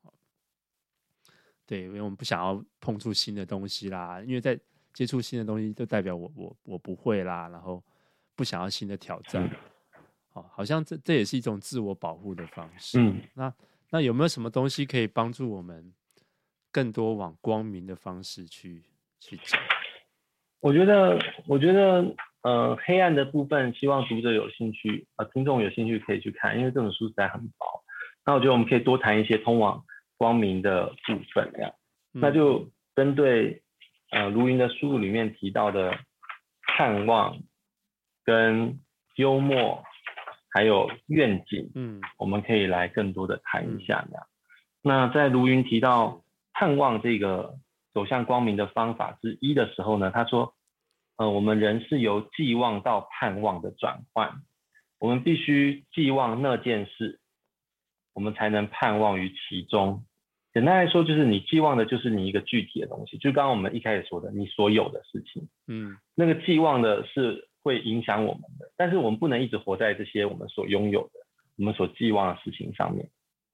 [1.66, 4.60] 对，因为我们不想要碰触新的东西啦，因为在
[4.94, 7.84] 接触新的东西，就代表我我我不会啦，然后
[8.36, 9.48] 不想要新的挑战。
[10.34, 13.00] 哦，好像这这也是一种自我保护的方式。
[13.00, 13.54] 嗯，那
[13.92, 15.94] 那有没有什么东西可以帮助我们
[16.72, 18.84] 更多往光明的方式去
[19.20, 19.58] 去走？
[20.60, 22.04] 我觉得，我觉得，
[22.42, 27.84] 呃，黑暗的部分，希望读者有兴趣，呃，听众有兴趣可以去看，因为这本书实在很薄。
[28.26, 29.84] 那我觉得我们可以多谈一些通往
[30.18, 31.74] 光明的部分，这样。
[32.14, 33.62] 嗯、那就针对
[34.12, 35.98] 呃卢云的书里面提到的
[36.64, 37.38] 盼望、
[38.24, 38.80] 跟
[39.16, 39.84] 幽默，
[40.52, 44.24] 还有愿景，嗯，我们可以来更多的谈一下，这样。
[44.24, 44.30] 嗯、
[44.84, 46.24] 那在卢云提到
[46.54, 47.56] 盼望这个。
[47.92, 50.54] 走向光明的方法之一的时候呢，他说
[51.20, 54.42] ：“呃，我们人是由寄望到盼望的转换，
[55.00, 57.20] 我们必须寄望那件事，
[58.14, 60.06] 我们才能盼望于其中。
[60.54, 71.20] 简单来说，就是你寄望的就是你一个具体的东西，就刚刚我们一开始说的，你所有的事情，嗯，那个寄望的是会影响我们的，但是我们不能一直活在这些我们所拥有的、
[71.58, 73.10] 我们所寄望的事情上面，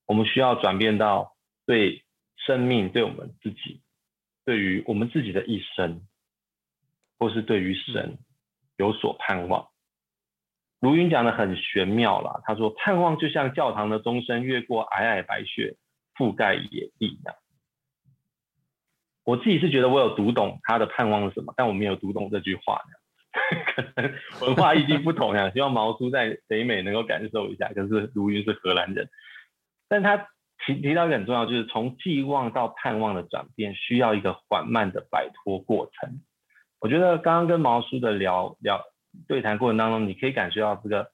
[0.06, 2.04] 我们需要转变到对
[2.38, 3.82] 生命、对我们自己。”
[4.46, 6.02] 对于我们自己的一生，
[7.18, 8.18] 或是对于神
[8.78, 9.70] 有所盼望，
[10.80, 12.42] 卢云讲的很玄妙啦。
[12.44, 15.76] 他说，盼望就像教堂的钟声越过皑皑白雪，
[16.16, 17.36] 覆盖野地一样。
[19.24, 22.82] 我自己是觉得我有读懂他的盼望是什么，但我没有读懂这句话。
[23.76, 25.50] 可能文化意境不同呀。
[25.56, 27.70] 希望毛叔在北美能够感受一下。
[27.74, 29.10] 可是卢云是荷兰人，
[29.88, 30.28] 但他。
[30.66, 36.22] 提提到一个很重要，就是从寄望到盼望的转变，需要一个缓慢的摆脱过程。
[36.86, 38.86] 我觉得刚刚跟毛叔的聊聊
[39.28, 41.12] 对谈过程当中，你可以感觉到这个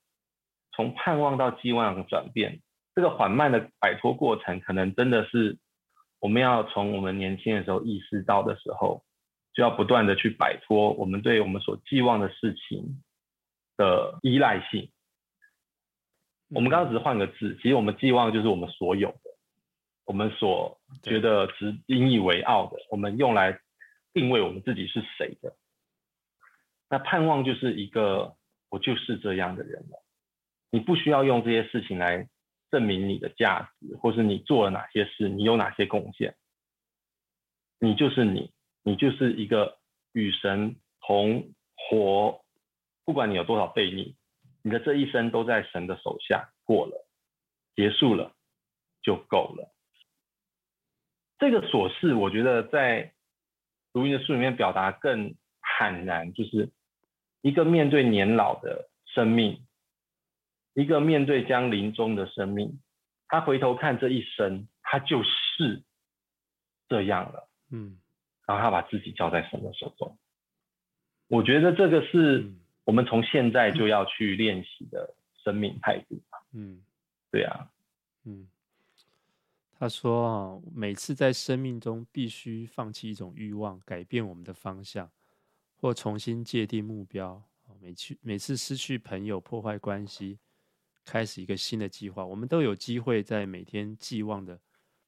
[0.73, 2.59] 从盼望到寄望的转变，
[2.93, 5.57] 这个缓慢的摆脱过程，可能真的是
[6.19, 9.05] 我们要从我们年轻的时候意识到的时候，
[9.53, 13.01] 就要不断的去摆脱我们对我们所寄望的事情
[13.77, 14.91] 的依赖性。
[16.53, 19.31] 我们刚刚只是换个字，其实我们寄望就是我们所有的。
[20.03, 23.57] 我们所觉得值引以为傲的，我们用来
[24.11, 25.55] 定位我们自己是谁的。
[26.91, 28.35] 那盼望就是一个，
[28.69, 30.03] 我就是这样的人了。
[30.71, 32.27] 你不需要用这些事情来
[32.69, 36.35] 证明你的价值，或是你做了哪些事，你有哪些贡献。
[37.79, 38.51] 你就是你，
[38.83, 39.79] 你就是一个
[40.11, 42.43] 与神同活，
[43.05, 44.17] 不管你有多少悖逆，
[44.61, 47.07] 你的这一生都在神的手下过了，
[47.73, 48.33] 结束了
[49.01, 49.73] 就够了。
[51.39, 53.13] 这个琐事，我觉得在
[53.93, 56.69] 卢云的书里面表达更坦然，就是
[57.41, 59.65] 一个面对年老的生命，
[60.73, 62.79] 一个面对将临终的生命，
[63.27, 65.83] 他回头看这一生，他就是
[66.87, 67.97] 这样了，嗯，
[68.45, 70.17] 然后他把自己交在神的手中。
[71.27, 72.51] 我觉得这个是
[72.83, 76.21] 我们从现在就要去练习的生命态度，
[76.53, 76.81] 嗯，
[77.31, 77.69] 对啊，
[78.25, 78.47] 嗯。
[79.79, 85.09] 他说：“啊，每次在生命中必须放弃一种欲望，改变我们的方向，
[85.81, 87.43] 或重新界定目标。
[87.79, 90.37] 每去每次失去朋友、破坏关系，
[91.03, 94.61] 开始一个新的计划，我们都有机会在每天寄望的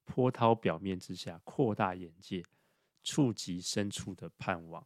[0.04, 2.42] 波涛表面之下扩大眼界，
[3.04, 4.84] 触及深处的盼望。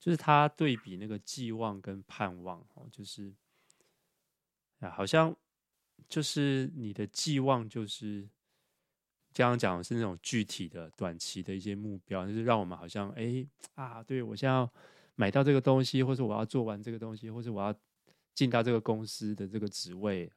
[0.00, 3.34] 就是他对比那个寄望跟盼望，哦，就是
[4.80, 5.36] 啊，好像
[6.08, 8.26] 就是你的寄望就是。”
[9.36, 14.72] 刚刚讲的是那种具体的、短期的一些目标，就是让我们好像哎啊，对我现在要
[15.14, 17.74] 买到这个东西，或者我要做完这个东西，或者我要
[18.34, 20.30] 进到这个公司的这个职位，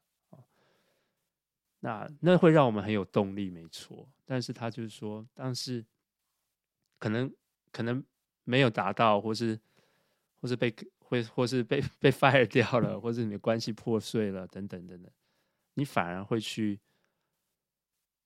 [1.80, 4.08] 那那会让我们很有动力，没错。
[4.26, 5.86] 但是他就是说，但是
[6.98, 7.34] 可能
[7.72, 8.04] 可能
[8.44, 9.58] 没有达到，或是
[10.42, 15.12] 或是被会或是被被 fire 掉了，或是你的关系破碎了，等等等等，
[15.76, 16.80] 你反而会去。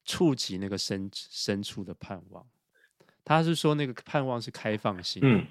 [0.05, 2.45] 触及那个深深处的盼望，
[3.23, 5.27] 他是说那个盼望是开放性的。
[5.27, 5.47] 嗯，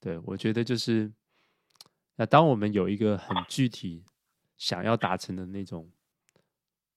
[0.00, 1.10] 对，我觉得就是，
[2.16, 4.04] 那当我们有一个很具体
[4.58, 5.88] 想要达成的那种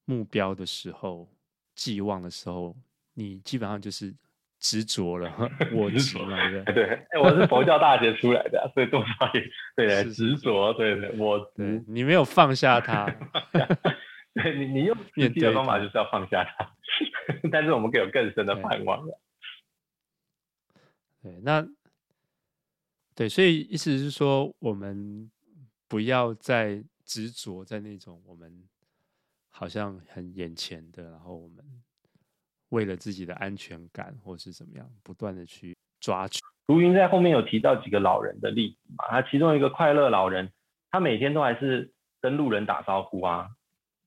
[0.05, 1.29] 目标的时候，
[1.75, 2.75] 寄望的时候，
[3.13, 4.13] 你基本上就是
[4.59, 5.31] 执着了，
[5.71, 9.43] 我执了，对 对，哎，我是佛教大学出来的，所以多少也
[9.75, 13.05] 对执着，对对，我对你没有放下它。
[14.35, 16.69] 对你，你用实际的方法就是要放下它，
[17.51, 19.17] 但是我们可以有更深的盼望的。
[21.23, 21.65] 对，那
[23.15, 25.31] 对，所以意思是说，我们
[25.87, 28.63] 不要再执着在那种我们
[29.49, 31.65] 好像很眼前的，然后我们
[32.69, 36.41] 为了自己的安全感或是怎么样，不断的去抓取。
[36.67, 40.51] 卢云在后面有提到几个老人的例子嘛，他其中一个快乐老人，
[40.91, 43.49] 他每天都还是跟路人打招呼啊，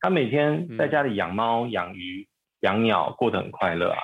[0.01, 2.29] 他每天在家里养猫、养鱼、
[2.61, 3.99] 养鸟，过得很快乐啊。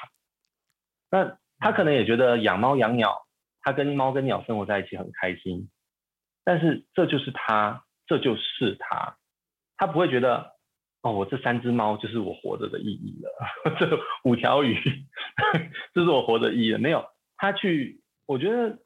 [1.11, 3.26] 那他可能也觉得养猫养鸟，
[3.61, 5.70] 他跟猫跟鸟生活在一起很开心，
[6.45, 9.16] 但是这就是他，这就是他，
[9.76, 10.55] 他不会觉得
[11.03, 14.76] 哦，我这三只猫就是我活着的意义了， 这五条鱼，
[15.95, 16.78] 这是我活着的意义了。
[16.78, 17.05] 没有，
[17.36, 18.01] 他去。
[18.26, 18.78] 我觉得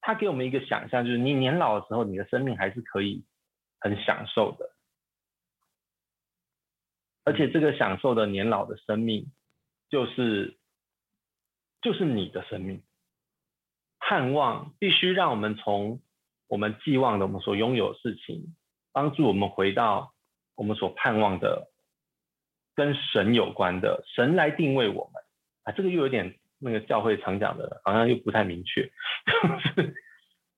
[0.00, 3.24] 他给我们一个想象，就是你年老的时候，你的生命还是可以
[3.78, 4.68] 很享受的，
[7.26, 9.30] 而且这个享受的年老的生命，
[9.90, 10.56] 就是
[11.82, 12.82] 就是你的生命。
[13.98, 16.00] 盼望必须让我们从
[16.46, 18.54] 我们寄望的、我们所拥有的事情，
[18.92, 20.14] 帮助我们回到
[20.54, 21.70] 我们所盼望的
[22.74, 25.22] 跟神有关的，神来定位我们
[25.64, 26.38] 啊，这个又有点。
[26.58, 28.90] 那个教会常讲的，好像又不太明确，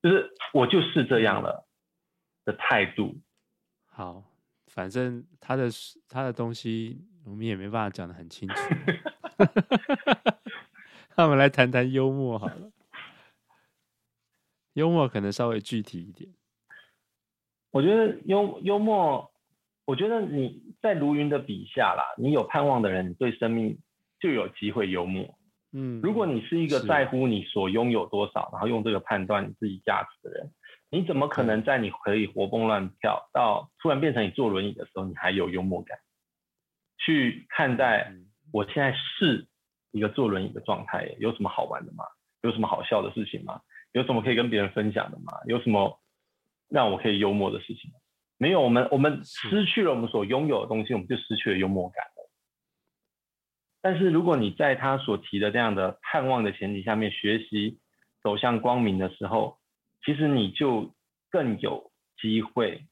[0.01, 1.67] 就是 我就是这样了
[2.45, 3.17] 的态度。
[3.85, 4.23] 好，
[4.79, 5.69] 反正他的
[6.09, 8.55] 他的东西，我们也没办法讲的很清楚。
[11.19, 12.71] 那我们来谈谈幽默好了，
[14.75, 16.31] 幽默可能稍微具体一点。
[17.73, 19.33] 我觉得幽幽默，
[19.85, 23.77] 我觉得你在卢云的笔下啦，你有盼望的人，你对生命
[24.21, 25.37] 就有机会幽默。
[25.73, 30.53] 嗯，如果你是一个在乎你所拥有多少，然后用这个判断你自己价值的人，
[30.91, 35.99] 你怎么可能在你可以活蹦乱跳到突然变成你坐轮椅的时候，你还有幽默感
[36.99, 38.13] 去看待
[38.53, 39.47] 我现在是
[39.91, 41.15] 一个坐轮椅的状态？
[41.19, 42.05] 有什么好玩的吗？
[42.43, 43.61] 有什么好笑的事情吗？
[43.93, 45.33] 有什么可以跟别人分享的吗？
[45.47, 46.01] 有什么
[46.69, 47.91] 让我可以幽默的事情？
[48.39, 52.05] 没有，我们我们失去了我们所拥有的东西，我们就失去了幽默感。
[53.81, 57.79] 但是如果你在他所提的这样的盼望的前提下面学习
[58.23, 59.58] 走向光明的时候，
[60.09, 60.91] 其实你就
[61.29, 62.87] 更有机会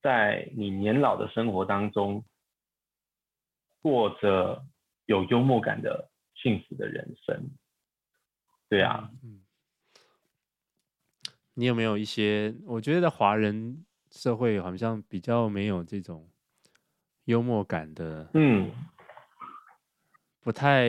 [0.00, 2.24] 在你年老的生活当中
[3.82, 4.64] 过着
[5.04, 7.50] 有幽默感的幸福的人生。
[8.70, 9.44] 对啊，嗯，
[11.52, 12.54] 你有没有一些？
[12.64, 16.26] 我觉得华人社会好像比较没有这种
[17.26, 18.72] 幽默感的，嗯。
[20.40, 20.88] 不太、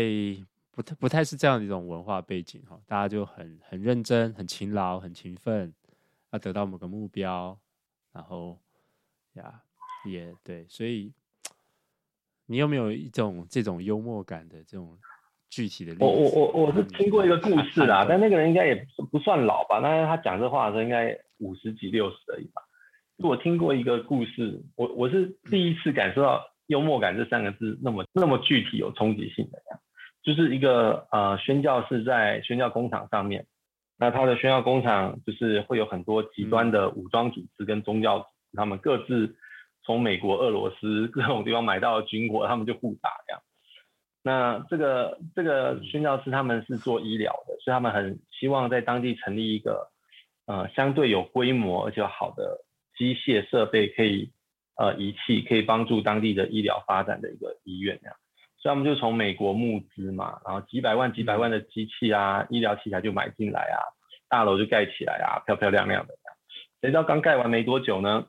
[0.78, 5.74] 不太、不太是这样的一种文化背景哈，大家就很很认真、很勤劳、很勤奋，
[6.30, 7.58] 要得到某个目标，
[8.14, 8.56] 然后
[9.34, 9.60] 呀，
[10.06, 11.12] 也对，所以
[12.46, 14.96] 你有没有一种这种幽默感的这种
[15.50, 16.06] 具体的例子？
[16.06, 22.62] 我我我我是听过一个故事啦，但那个人应该也不算老吧，但是他讲这话的时候应该五十几、六十而已吧。
[23.18, 26.40] 我听过一个故事，我我是第一次感受到。
[26.68, 29.58] 幽默感这三个字那么那么具体有冲击性的，
[30.28, 33.46] 就是一个呃宣教士在宣教工厂上面，
[33.98, 39.38] 那他的宣教工厂就是会有很多极端的武装组织跟宗教组织，他们各自
[39.84, 43.42] 从美国、俄罗斯各种地方买到的军火，他们就互打这样。
[44.22, 49.90] 那这个这个宣教士他们是做医疗的，所以他们很希望在当地成立一个
[50.46, 52.66] 呃相对有规模而且好的
[52.98, 54.30] 机械设备可以。
[54.80, 58.16] 呃，仪器可以帮助当地的医疗发展的一个医院这样，
[58.68, 63.80] 所以他们就从美国募资嘛，然后几百万、几百万的机器啊，医疗器材就买进来啊，
[64.28, 66.14] 大楼就盖起来啊，漂漂亮亮的。
[66.82, 68.28] 谁知道刚盖完没多久呢？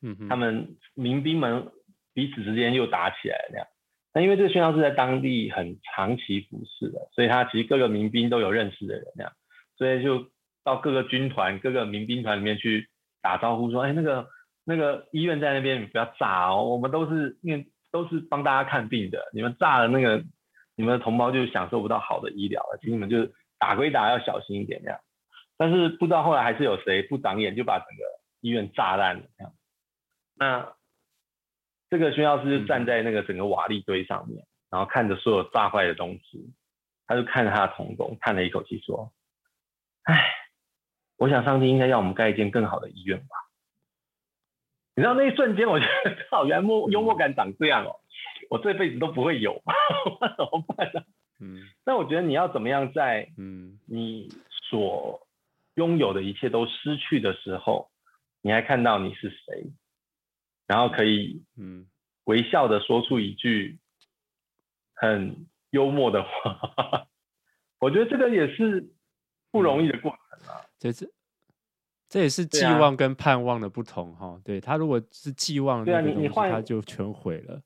[0.00, 1.70] 嗯，他们民兵们
[2.14, 3.66] 彼此之间又打起来了这样。
[4.14, 9.30] 那因为这个宣教士在当地很长期服侍的，所以他其实各个民兵都有认识的人这样，
[9.76, 10.30] 所以就
[10.64, 12.88] 到各个军团、各个民兵团里面去
[13.20, 14.26] 打招呼说：“哎，那个。”
[14.66, 16.64] 那个医院在那边，你不要炸哦！
[16.64, 20.24] 我们都是因为都是帮大家看病的，你们炸了那个，
[20.74, 22.78] 你们的同胞就享受不到好的医疗了。
[22.82, 24.98] 请你们就打归打，要小心一点这样。
[25.56, 28.02] 但是不知道后来还是有谁不长眼，就把整个
[28.40, 29.22] 医院炸烂了。
[30.34, 30.74] 那
[31.88, 36.52] 这个宣教师就站在那个整个瓦砾堆上面，然后看着所有炸坏的东西，
[37.06, 39.12] 他就看着他的同工，叹了一口气说
[40.02, 40.34] ：“哎，
[41.16, 43.36] 我想上帝应该要我们盖一间更好的医院吧。”
[44.96, 47.96] 你知道那一瞬间，我觉得好，原来幽幽默感长这样哦，
[48.48, 51.02] 我这辈子都不会有，我 怎么办呢？
[51.40, 54.28] 嗯，那我觉得你要怎么样在嗯你
[54.70, 55.26] 所
[55.74, 57.90] 拥有的一切都失去的时候，
[58.40, 59.72] 你还看到你是谁，
[60.68, 61.86] 然后可以嗯
[62.24, 63.78] 微笑的说出一句
[64.94, 67.08] 很幽默的话，
[67.80, 68.92] 我觉得这个也是
[69.50, 70.62] 不容易的过程啊。
[70.78, 71.12] 这是。
[72.14, 74.40] 这也是寄望跟盼望的不同哈。
[74.44, 77.60] 对，他如果是寄望，对啊，你你换他就全毁了。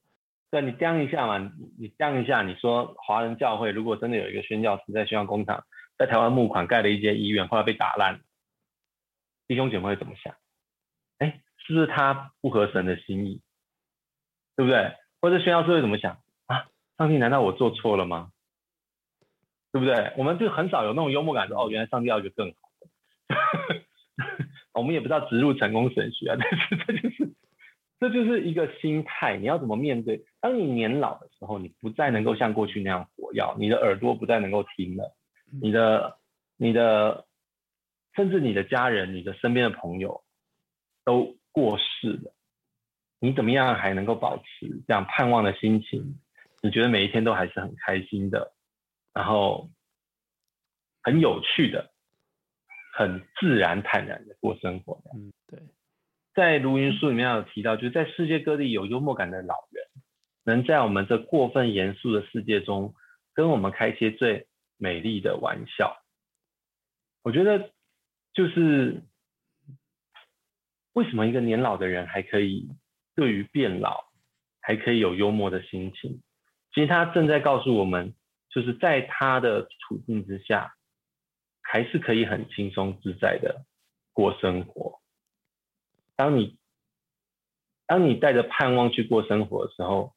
[0.50, 5.62] 对，你掂一下嘛，你掂一下，你说华人教会如果真的有一个宣教师在宣教工厂
[5.98, 8.22] 在台湾募款盖了一间医院，后来被打烂，
[9.46, 10.34] 弟兄姐妹会怎么想？
[11.18, 13.42] 哎，是不是他不合神的心意？
[14.56, 14.94] 对不对？
[15.20, 16.68] 或者宣教师会怎么想啊？
[16.96, 18.30] 上帝难道我做错了吗？
[19.72, 20.14] 对不对？
[20.16, 23.77] 我们就很少有那种幽默感说，说哦，原来上帝要一个更好的。
[24.74, 27.32] 我们也不知道植入成功神学啊，但是这就是
[28.00, 30.24] 这就是一个心态，你要怎么面对？
[30.40, 35.16] 当你年老的时候，你不再能够像过去那样活跃，你的耳朵不再能够听了，
[35.62, 36.18] 你的、
[36.56, 37.26] 你的，
[38.14, 40.22] 甚至你的家人、你的身边的朋友
[41.04, 42.34] 都过世了，
[43.20, 46.20] 你怎么样还能够保持这样盼望的心情？
[46.60, 48.52] 你觉得每一天都还是很开心的，
[49.12, 49.70] 然后
[51.02, 51.92] 很有趣的。
[52.98, 55.00] 很自然坦然的过生活。
[55.14, 55.60] 嗯，对。
[56.34, 59.84] 在卢云书里面有提到，就是在世界各地有幽默感的老人，
[60.42, 62.92] 能在我们这过分严肃的世界中，
[63.34, 65.96] 跟我们开一些最美丽的玩笑。
[67.22, 67.70] 我觉得，
[68.32, 69.04] 就是
[70.92, 72.68] 为什么一个年老的人还可以
[73.14, 74.06] 对于变老
[74.60, 76.20] 还可以有幽默的心情？
[76.74, 78.12] 其实他正在告诉我们，
[78.50, 80.74] 就是在他的处境之下。
[81.70, 83.66] 还是可以很轻松自在的
[84.14, 85.02] 过生活。
[86.16, 86.58] 当你
[87.84, 90.14] 当你带着盼望去过生活的时候，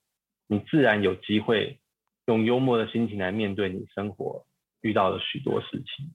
[0.48, 1.82] 你自然有机会
[2.26, 4.46] 用幽默的心情来面对你生活
[4.80, 6.14] 遇到的许多事情。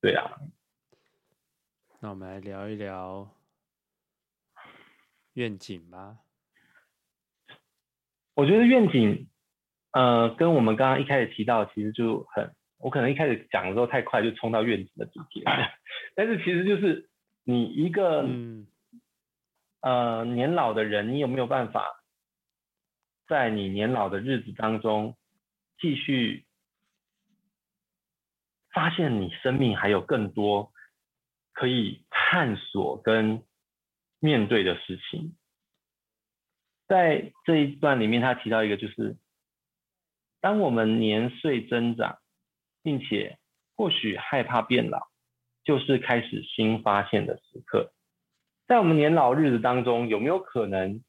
[0.00, 0.38] 对啊，
[1.98, 3.28] 那我们来聊一聊
[5.32, 6.18] 愿景吧。
[8.34, 9.28] 我觉得愿景，
[9.90, 12.54] 呃，跟我们刚刚一开始提到，其实就很。
[12.82, 15.52] 我可能一开始讲的时候太快，就冲到院子的主题了。
[16.14, 17.10] 但是其实就是
[17.44, 18.66] 你一个、嗯、
[19.82, 22.02] 呃年老的人，你有没有办法
[23.28, 25.14] 在你年老的日子当中，
[25.78, 26.46] 继续
[28.72, 30.72] 发现你生命还有更多
[31.52, 33.44] 可以探索跟
[34.20, 35.36] 面对的事情？
[36.88, 39.18] 在这一段里面，他提到一个，就是
[40.40, 42.19] 当我们年岁增长。
[42.82, 43.38] 并且
[43.76, 45.08] 或许害怕变老，
[45.64, 47.92] 就是开始新发现的时刻。
[48.66, 51.02] 在我们年老日子当中，有没有可能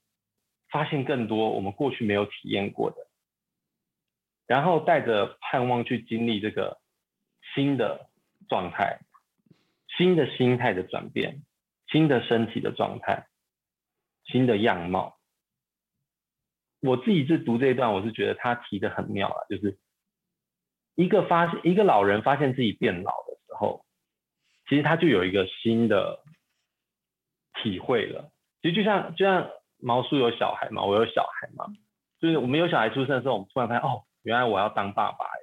[0.70, 2.98] 发现更多我们过去没有体验过的？
[4.48, 6.82] 然后带着盼望去经历这个
[7.54, 8.10] 新的
[8.50, 9.00] 状态、
[9.98, 11.44] 新的心态的转变、
[11.88, 13.28] 新的身体的状态、
[14.26, 15.20] 新的样貌。
[16.82, 19.78] 我自己是读这一段，我是觉得他提得很妙啊，就是。
[21.02, 23.84] 一个发现，一个老人发现自己变老的时候，
[24.70, 26.20] 其实他就有一个新的
[27.64, 28.30] 体会了。
[28.62, 29.49] 其实就像就像
[29.80, 31.66] 毛叔有小孩嘛，我有小孩嘛，
[32.20, 35.39] 就是我们有小孩出生的时候，我们突然发现哦，原来我要当爸爸哎。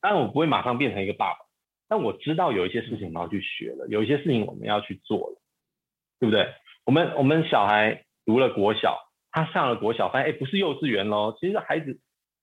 [0.00, 1.40] 当然我不会马上变成一个爸爸，
[1.88, 5.42] 但我知道有一些事情我们要去学了，有一些事情我们要去做了，
[6.18, 6.54] 对不对？
[6.86, 8.98] 我们我们小孩读了国小，
[9.30, 12.00] 他上了国小，发现哎，不是幼稚园喽，其实孩子。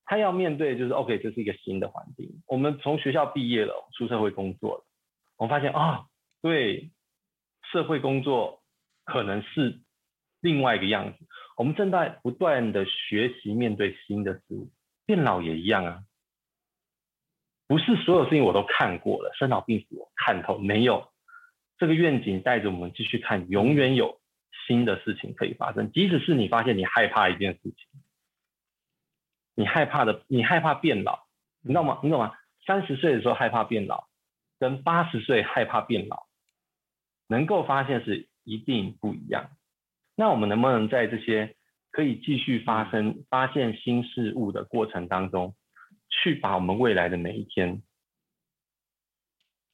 [0.10, 2.42] 他要面对就是 OK，这是一个新的环境。
[2.48, 4.86] 我们从学校毕业了，出社会工作了，
[5.38, 6.08] 我们发现啊、
[6.42, 6.90] 对，
[7.72, 8.64] 社会工作
[9.06, 9.82] 可能是
[10.42, 11.28] 另外一个样子。
[11.58, 14.72] 我们正在不断的学习面对新的事物，
[15.06, 16.00] 变老也一样啊。
[17.68, 21.08] 不是所有事情我都看过了，生老病死我看透没有？
[21.78, 24.20] 这个愿景带着我们继续看，永远有
[24.66, 25.92] 新的事情可以发生。
[25.92, 27.76] 即使是你发现你害怕一件事情。
[29.60, 31.28] 你害怕的，你害怕变老，
[31.60, 32.00] 你知道吗？
[32.02, 32.34] 你懂吗？
[32.66, 34.08] 三十岁的时候害怕变老，
[34.58, 36.28] 跟八十岁害怕变老，
[37.28, 39.50] 能够发现是一定不一样。
[40.16, 41.58] 那我们能不能在这些
[41.92, 45.54] 可以继续发生、发现新事物的过程当中，
[46.08, 47.84] 去把我们未来的每一天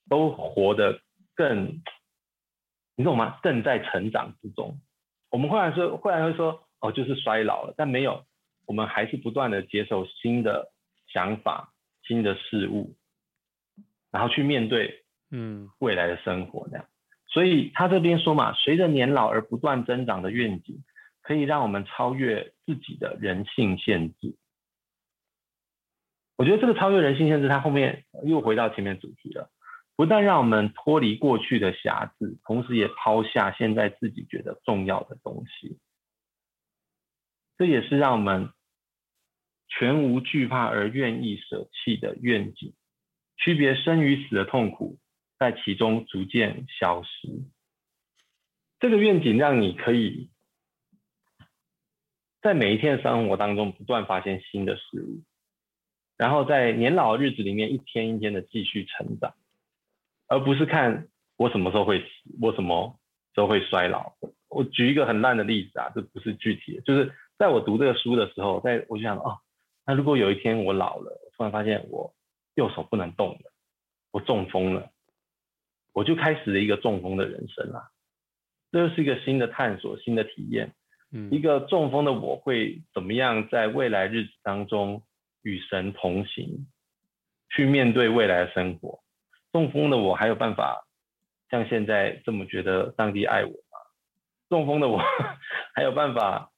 [0.10, 1.00] 都活得
[1.36, 1.84] 更，
[2.96, 3.38] 你懂吗？
[3.44, 4.80] 更在成长之中。
[5.30, 8.26] 我们忽然说，忽然会说，哦，就是衰老了，但没有。
[8.68, 10.72] 我们还是不断的接受新的
[11.08, 12.96] 想法、新的事物，
[14.12, 16.86] 然后去面对嗯未来的生活这样。
[17.28, 20.84] 所以他这边说嘛，随着年老而不断增长的愿景，
[21.22, 24.36] 可以让我们超越自己的人性限制。
[26.38, 29.50] 我觉得这个超越人性限制，它后面又回到前面主题了，
[29.96, 35.80] 不但让我们脱离过去的瑕疵，同时也抛下现在自己觉得重要的东西。
[37.58, 38.50] 这也是让我们
[39.78, 42.74] 全无惧怕而愿意舍弃的愿景，
[43.38, 44.98] 区别生与死的痛苦，
[45.38, 47.28] 在其中逐渐消失。
[48.80, 50.30] 这个愿景让你可以
[52.42, 55.24] 在每一天的生活当中不断发现新的事物，
[56.16, 59.34] 然后在年老的日子里面一天一天的继续成长，
[60.28, 62.06] 而不是看我什么时候会死，
[62.42, 62.98] 我什么
[63.34, 64.14] 时候会衰老。
[64.48, 69.38] 我举一个很烂的例子啊，这不是具体的，就是在我读这个书的时候，在我就想哦，
[69.86, 72.14] 那如果有一天我老了，我突然发现我
[72.56, 73.52] 右手不能动了，
[74.12, 74.90] 我中风了，
[75.94, 77.92] 我就开始了一个中风的人生啦。
[78.72, 80.74] 这是一个新的探索，新的体验。
[81.12, 85.04] 嗯，一个中风的我会怎么样在未来日子当中
[85.44, 86.68] 与神同行，
[87.50, 89.04] 去面对未来的生活？
[89.54, 90.88] 中风的我还有办法
[91.50, 93.78] 像现在这么觉得上帝爱我吗？
[94.50, 95.00] 中风的我
[95.76, 96.52] 还有办法？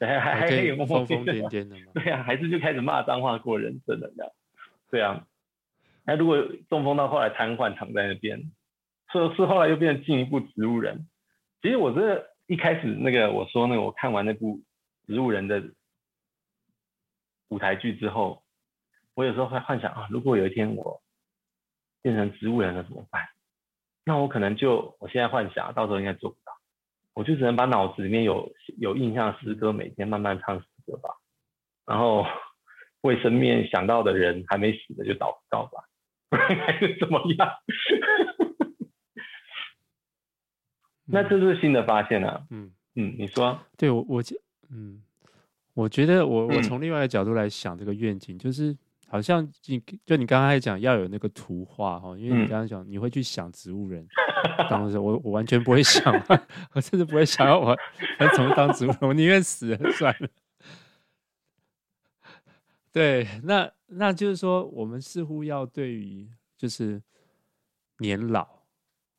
[0.00, 1.92] 还还还可以疯疯癫癫的吗？
[1.94, 4.32] 对呀，还是就开始骂脏话过人生的这样？
[4.90, 5.26] 对啊。
[6.06, 6.36] 那如果
[6.68, 8.52] 中风到后来瘫痪躺在那边？
[9.12, 11.08] 是是，后来又变成进一步植物人。
[11.62, 14.60] 其实我这一开始那个我说那个，我看完那部
[15.06, 15.62] 植物人的
[17.48, 18.42] 舞台剧之后，
[19.14, 21.00] 我有时候会幻想啊，如果有一天我
[22.02, 23.22] 变成植物人了怎么办？
[24.04, 26.36] 那我可能就我现在幻想，到时候应该做
[27.14, 31.10] 我就只能把脑子里面有有印象的诗歌，每天慢慢唱诗歌吧。
[31.86, 32.26] 然后
[33.02, 35.84] 为身边想到的人还没死的就祷告吧，
[36.30, 37.48] 还是怎么样？
[41.06, 44.22] 那这是新的发现啊，嗯嗯，你说，对我我
[44.70, 45.02] 嗯，
[45.74, 48.74] 我觉得我我从另外一个角度来想这个愿景，嗯、就是
[49.14, 54.04] 好像你就你刚刚还讲要有那个图画哈，因为你刚刚讲你会去想植物人，
[54.68, 56.12] 当时我我完全不会想，
[56.74, 57.76] 我甚至不会想要我
[58.18, 60.28] 要怎么当植物人，我宁愿死了算了。
[62.90, 67.00] 对，那那就是说，我们似乎要对于就是
[67.98, 68.48] 年老，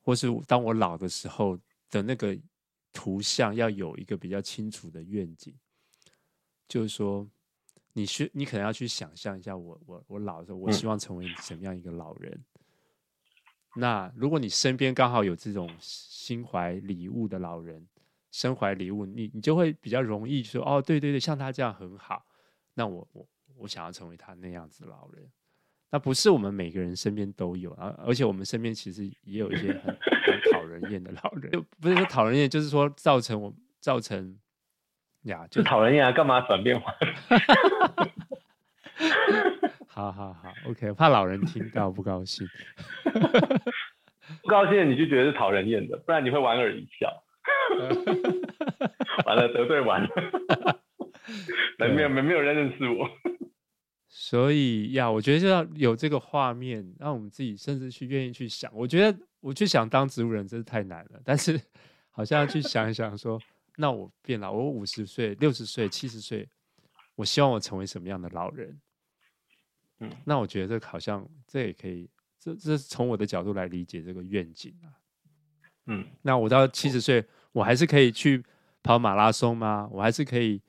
[0.02, 1.58] 或是当我老的时候。
[1.92, 2.38] 的那个
[2.92, 5.56] 图像要有一个比较清楚的愿景，
[6.68, 7.26] 就是说，
[7.98, 12.32] 你需你可能要去想象一下我，我我我老的时候，我希望成为什么样一个老人。
[12.34, 12.46] 嗯、
[13.78, 17.88] 那如果你身边刚好有这种心怀礼物的老人，
[18.32, 22.26] 身怀礼物，你你就会比较容易说，哦，对对对，像他这样很好。
[22.74, 25.28] 那我我我想要成为他那样子的老人。
[25.90, 29.98] 那不是我们每个人身边都有啊，而且我们身边其实也有一些很。
[30.52, 34.38] 讨人厌的老人，就不是说讨人厌，就是说造成我造成
[35.26, 36.12] 呀，就讨人厌啊！
[36.12, 36.94] 干嘛转变话？
[39.88, 42.48] 好好好，OK，怕老人听到不高兴，
[44.42, 47.24] 不高兴你就觉得是讨人厌的，不然你会莞尔一笑。
[49.26, 50.10] 完了，得罪完了，
[51.78, 53.10] 没有没有没有人认识我。
[54.08, 58.72] 所以呀，我觉得就要有这个画面，让我们自己甚至去愿意去想。
[58.74, 59.18] 我觉得。
[59.46, 61.62] 我就想当植物人真是太难了，但是
[62.10, 63.46] 好像要去想一想说，说
[63.78, 66.48] 那我变老，我五十岁、六十岁、七十岁，
[67.16, 68.80] 我希望我成为什么样的老人？
[70.00, 72.10] 嗯，那我觉得这好像这也可以，
[72.40, 74.88] 这这是从我的角度来理解这个愿景啊。
[75.86, 78.44] 嗯，那我到七十岁，我还是可以去
[78.82, 79.88] 跑马拉松吗？
[79.92, 80.62] 我还是可以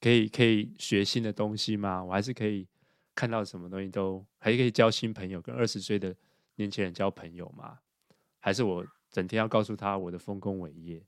[0.00, 2.04] 可以可以学新的东西吗？
[2.04, 2.66] 我还是可以
[3.14, 6.14] 看到什么东西都还可以交新朋友，跟二十岁的
[6.56, 7.78] 年轻人交朋友吗？
[8.38, 11.02] 还是我整天要告诉他我的丰功伟业，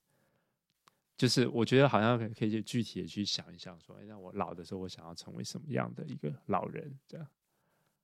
[1.22, 6.92] 就是我觉得好像可以去具体的去想一想，说，哎，那我老的时候，我想要成为什么样的一个老人？
[7.06, 7.24] 这样，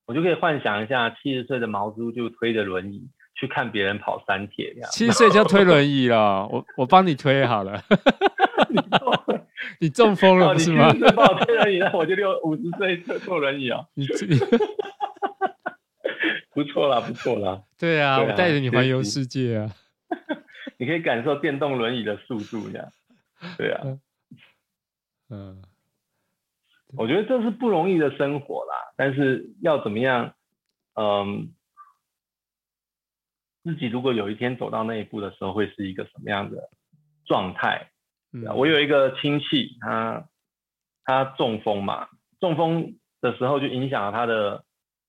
[0.07, 4.91] 我就可以幻想一下，七十岁的毛猪就推着轮椅去看别人跑三铁，这样。
[4.93, 7.83] 七十岁就要推轮椅了，我我帮你推好了。
[9.83, 10.95] 你中风了不是吗？
[11.17, 13.85] 帮我推轮椅，那我就六五十岁坐轮椅啊。
[13.95, 14.07] 你。
[16.55, 17.65] 不错啦，不错啦。
[17.77, 19.75] 对啊，对啊，我带着你环游世界啊！
[20.79, 22.89] 你可以感受电动轮椅的速度，这样。
[23.57, 23.99] 对啊，
[25.31, 25.63] 嗯，
[26.97, 28.75] 我觉得这是不容易的生活啦。
[28.97, 30.35] 但是要怎么样？
[30.95, 31.55] 嗯，
[33.63, 36.71] 自己如果有一天走到那一步的时候，会是一个什么样的
[37.25, 37.91] 状态？
[38.33, 40.29] 嗯，我有一个亲戚，他
[41.05, 42.09] 他中风嘛，
[42.41, 44.65] 中风的时候就影响了他的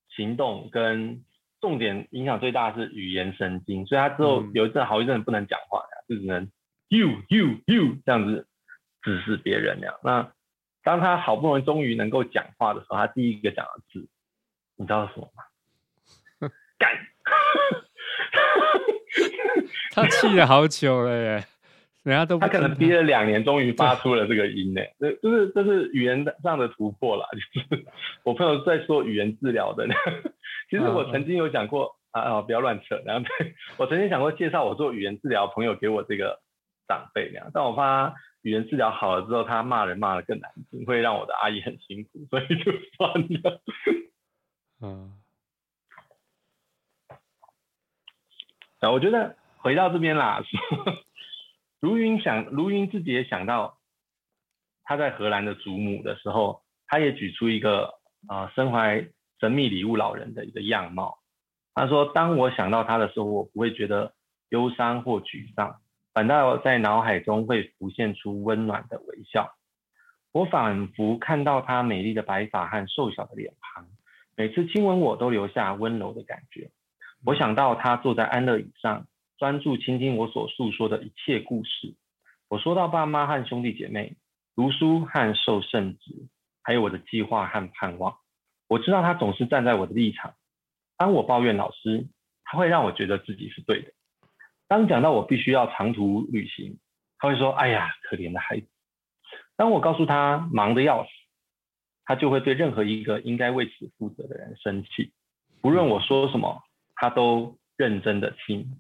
[0.10, 1.24] 行动跟。
[1.62, 6.50] 重点影响最大的是语言神经，所以他之后有一阵好一阵不能讲话呀，就只能
[6.90, 8.48] you you you 这样子
[9.02, 9.96] 指示别人那样。
[10.04, 10.32] 那
[10.84, 14.08] 当他好不容易终于能够讲话的时候，他第一个讲的字，
[14.76, 15.44] 你知道是什么吗？
[16.78, 16.98] 干！
[19.92, 21.46] 他气了好久了耶，
[22.04, 24.82] 人家都他可能憋了两年，终于发出了这个音呢。
[24.98, 27.28] 这就是这是语言上的突破了。
[27.34, 27.40] 就
[27.76, 27.86] 是
[28.24, 29.86] 我朋友在说语言治疗的。
[30.70, 33.02] 其实我曾经有讲过，啊啊，不要乱扯。
[33.06, 36.40] 然后对 我曾经想过介绍我做语言治疗朋友给我这个
[36.90, 43.62] 长辈那样，但我怕他语言治疗好了之后，他骂人骂的更难听，会让我的阿姨很辛苦，所以就算了。
[44.82, 45.14] 嗯。
[48.82, 50.42] 啊，我觉得回到这边啦，
[51.82, 53.78] 卢云想，卢云自己也想到，
[54.84, 59.08] 他在荷兰的祖母的时候，他也举出一个啊、呃，身怀
[59.40, 61.20] 神秘礼物老人的一个样貌。
[61.76, 64.14] 他说：“当我想到他的时候，我不会觉得
[64.50, 65.80] 忧伤或沮丧，
[66.14, 69.56] 反倒在脑海中会浮现出温暖的微笑。
[70.32, 73.88] 我仿佛看到他美丽的白发和瘦小的脸庞，
[74.36, 76.70] 每次亲吻我都留下温柔的感觉。
[77.26, 79.08] 我想到他坐在安乐椅上，
[79.38, 81.96] 专注倾听我所诉说的一切故事。
[82.48, 84.16] 我说到爸妈和兄弟姐妹，
[84.56, 86.28] 读书和受圣职，
[86.64, 88.18] 还有我的计划和盼望。
[88.68, 90.34] 我知道他总是站在我的立场。”
[90.98, 92.08] 当我抱怨老师，
[92.44, 93.92] 他会让我觉得自己是对的。
[94.70, 96.78] 当讲到我必须要长途旅行，
[97.18, 98.68] 他会说：“哎呀，可怜的孩子。”
[99.58, 101.10] 当我告诉他忙得要死，
[102.06, 105.12] 他就会对任何一个应该为此负责的人生气。
[105.60, 106.64] 不论我说什么，
[106.94, 108.80] 他都认真的听。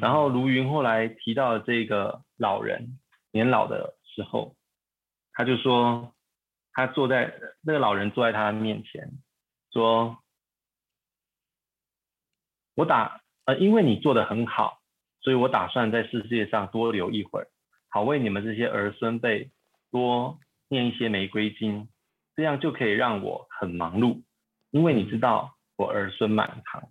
[0.00, 2.98] 然后卢云后来提到了这个老人
[3.30, 4.54] 年老的时候，
[5.32, 6.14] 他就说，
[6.72, 9.10] 他坐在那个老人坐在他面前，
[9.72, 10.18] 说。
[12.74, 14.80] 我打呃，因为你做的很好，
[15.22, 17.48] 所以我打算在世界上多留一会儿，
[17.88, 19.50] 好为你们这些儿孙辈
[19.90, 21.88] 多念一些玫瑰经，
[22.36, 24.22] 这样就可以让我很忙碌。
[24.70, 26.88] 因为你知道我儿孙满堂，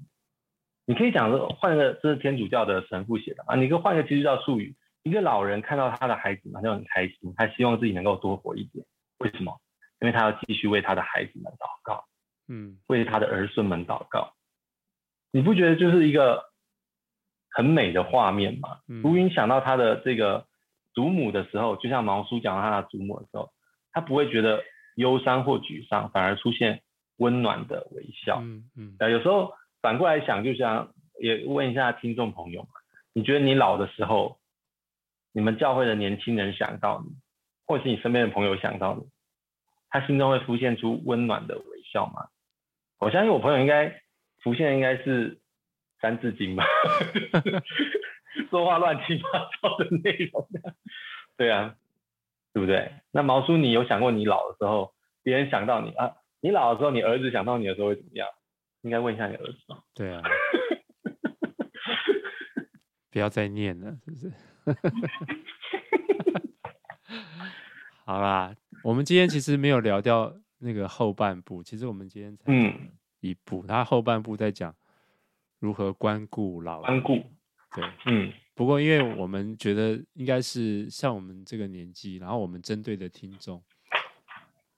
[0.86, 8.86] 你可以讲说换个这是天主教的神父写的啊，你可以换个基督教术语，一个老人看到他的孩子嘛就很开心，他希望自己能够多活一点。
[9.18, 9.60] 为什么？
[10.00, 12.06] 因为他要继续为他的孩子们祷告，
[12.48, 14.34] 嗯，为他的儿孙们祷告。
[15.32, 16.51] 你不觉得就是一个
[17.52, 18.80] 很美的画面嘛？
[18.88, 20.46] 卢云想到他的这个
[20.94, 23.52] 祖母的时候，就像毛叔讲到他的祖母的时候，
[23.92, 24.64] 他不会觉得
[24.96, 26.82] 忧伤或沮丧，反而出现
[27.18, 28.40] 温暖的微笑。
[28.42, 28.96] 嗯嗯。
[29.12, 32.68] 有时候反过来想，就像也问一下听众朋友，
[33.14, 34.38] 你觉得你老的时候，
[35.34, 37.16] 你们教会的年轻人想到你，
[37.66, 39.10] 或是你身边的朋友想到你，
[39.90, 42.28] 他心中会浮现出温暖的微笑吗？
[43.00, 44.00] 我相信我朋友应该。
[44.44, 45.36] 浮现应该是
[46.02, 46.66] 《三字经》吧，
[48.50, 49.30] 说话乱七八
[49.62, 50.48] 糟的内容，
[51.38, 51.76] 对啊，
[52.54, 52.92] 对不对？
[53.12, 54.94] 那毛叔，你有想过你老的时候，
[55.24, 56.12] 别人想到你啊？
[56.42, 58.28] 你老的时候，你儿子想到你的时候会怎么样？
[58.82, 59.84] 应该问一下你儿子吧。
[59.94, 60.24] 对啊，
[63.12, 64.34] 不要再念了，是不是？
[68.06, 72.90] 好啦，我们今天其实没有聊掉那个后半部，其实我们今天才嗯。
[73.20, 74.76] 一部，他后半部在讲
[75.62, 77.02] 如何关顾老人。
[77.02, 77.14] 关顾，
[77.74, 78.34] 对，嗯。
[78.54, 83.64] 不过，因为我们觉得应该是像我们这个年纪，然后我们针对的听众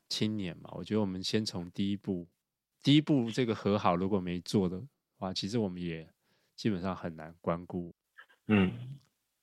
[0.10, 2.28] 青年嘛，我觉得我们先从第一步，
[2.82, 4.82] 第一步这个和好如果没做的
[5.18, 6.08] 话，其实我们也
[6.56, 7.94] 基本上很难关顾。
[8.48, 8.72] 嗯，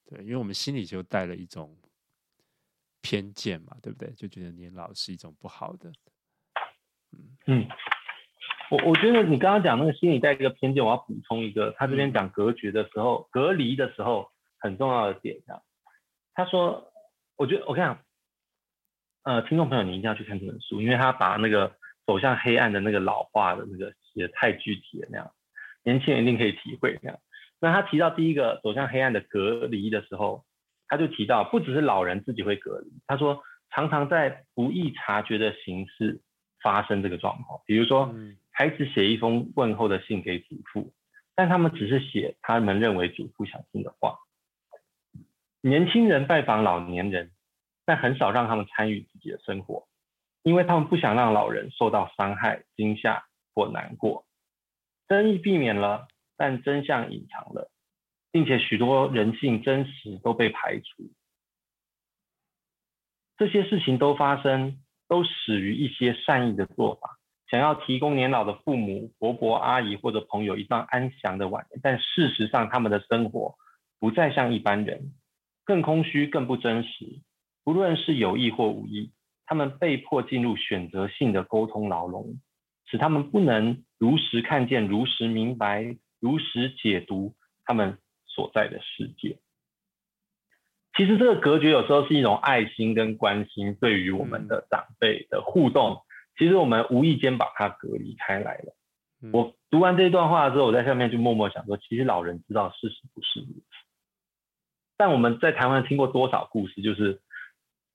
[0.05, 1.77] 对，因为我们心里就带了一种
[3.01, 4.11] 偏见嘛，对不对？
[4.13, 5.93] 就觉得年老是一种不好的。
[7.13, 7.69] 嗯嗯。
[8.71, 15.39] 我我觉得你刚刚讲那个心理带一个偏见，我要补充一个，他这边讲隔绝的时候，隔离的时候很重要的点。
[16.35, 16.93] 他说，
[17.37, 17.99] 我觉得我看，
[19.25, 21.75] 呃，听众朋友你一定要去看这本书，因为他把那个
[22.07, 25.33] 走向黑暗的那个老化的那个写得太具体了那样，
[25.83, 27.19] 年轻人一定可以体会那样。
[27.59, 30.45] 那他提到第一个走向黑暗的隔离的时候，
[30.87, 36.21] 他就提到不只是老人自己会隔离，他说常常在不易察觉的形式
[36.63, 38.15] 发生这个状况，比如说。
[38.61, 40.93] 孩子写一封问候的信给祖父，
[41.35, 44.19] 但他们只是写他们认为祖父想听的话。
[45.63, 47.31] 年轻人拜访老年人，
[47.87, 49.89] 但很少让他们参与自己的生活，
[50.43, 54.27] 因为他们不想让老人受到伤害、惊吓或难过。
[55.09, 56.07] 争议避免了，
[56.37, 57.71] 但真相隐藏了，
[58.31, 61.11] 并且许多人性真实都被排除。
[63.39, 67.17] 这些事情都发生，都始于一些善意的做法。
[67.51, 73.57] 想要提供年老的父母、伯伯、阿姨或者朋友一段安详的晚年，但事实上他们的生活
[73.99, 75.13] 不再像一般人，
[75.65, 77.21] 更空虚、更不真实。
[77.65, 79.11] 不论是有意或无意，
[79.47, 82.39] 他们被迫进入选择性的沟通牢笼，
[82.87, 87.35] 使他们不能如实看见、如实明白、如实解读
[87.65, 89.39] 他们所在的世界。
[90.97, 96.03] 其实这个隔绝有时候是一种爱心跟关心，对于我们的长辈的互动。
[96.41, 98.75] 其实我们无意间把它隔离开来了，
[99.23, 103.65] 嗯、我读完这段话之后，我在下面就默默想说，其实老人知道事实不是如此。
[104.97, 107.21] 但我们在台湾听过多少故事，就是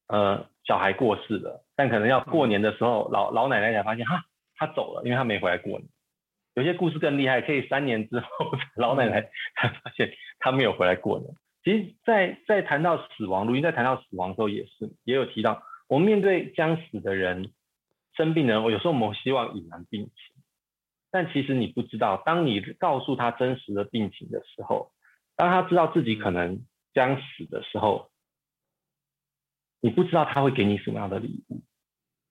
[0.09, 4.23] 呃小孩过世了，但可能要过年的时候，嗯、老老奶奶才发现哈
[4.55, 5.89] 他走了，因为他没回来过年。
[6.53, 8.27] 有些故事更厉害，可以三年之后
[8.77, 9.23] 老奶奶
[9.55, 11.33] 才发现他没有回来过年。
[11.63, 17.51] 其实在，在在谈到死亡，如音在谈到死亡的时候，也是也有提到，我们面对将死的人、
[18.15, 20.43] 生病的人，我有时候我们希望隐瞒病情，
[21.11, 24.91] 但其实你不知道，当你告诉他真实的病情的时候，
[25.35, 28.09] 当他知道自己可能将死的时候，
[29.81, 31.61] 你不知道他会给你什么样的礼物。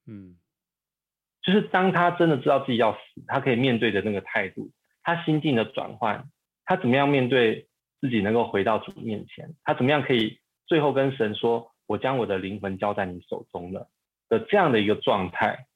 [0.07, 0.37] 嗯。
[1.43, 4.71] 就是当他真的知道自己要死，他可以面对的那个态度，
[5.03, 6.27] 他心境的转换，
[6.65, 7.69] 他怎么样面对
[8.01, 13.91] 自己能够回到主面前，他怎么样可以最后跟神说：“我将我的灵魂交在你手中了”
[14.31, 15.67] 的这样的一个状态，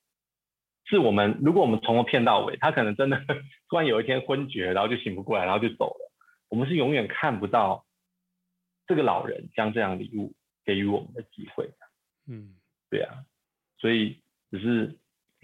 [0.89, 3.23] 是我们如果我们从头骗到尾，他可能真的
[3.69, 6.13] 突然有一天昏厥，然后就醒不过来，然后就走了，
[6.49, 7.85] 我们是永远看不到
[8.87, 10.35] 这个老人将这样礼物
[10.65, 11.71] 给予我们的机会。
[12.27, 12.57] 嗯，
[12.91, 13.25] 对啊，
[13.79, 14.21] 所以
[14.51, 14.99] 只是。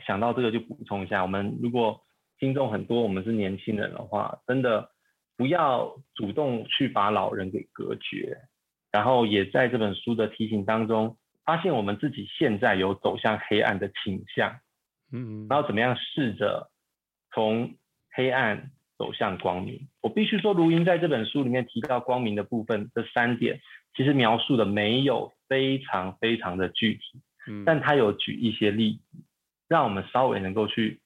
[0.05, 2.05] 想到这个就补充一下，我们如果
[2.38, 4.90] 听众很多，我们是年轻人的话，真的
[5.36, 8.36] 不要主动去把老人给隔绝，
[8.90, 14.59] 然后也在这本书的提醒当中，发现我们自己现在有走向黑暗的倾向，
[15.14, 16.68] 嗯，然后怎么样试着
[17.32, 17.76] 从
[18.10, 19.88] 黑暗走向光明。
[20.02, 23.60] 我必须说，卢云在这本书里面提到光明的部分，这三点
[23.96, 29.24] 其实描述的没有非常非常的具体，嗯，但他有举一些例子。
[29.66, 31.00] 让我们稍微能够去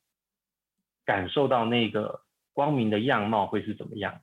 [1.04, 4.20] 感受到那个光明的样貌会是怎么样。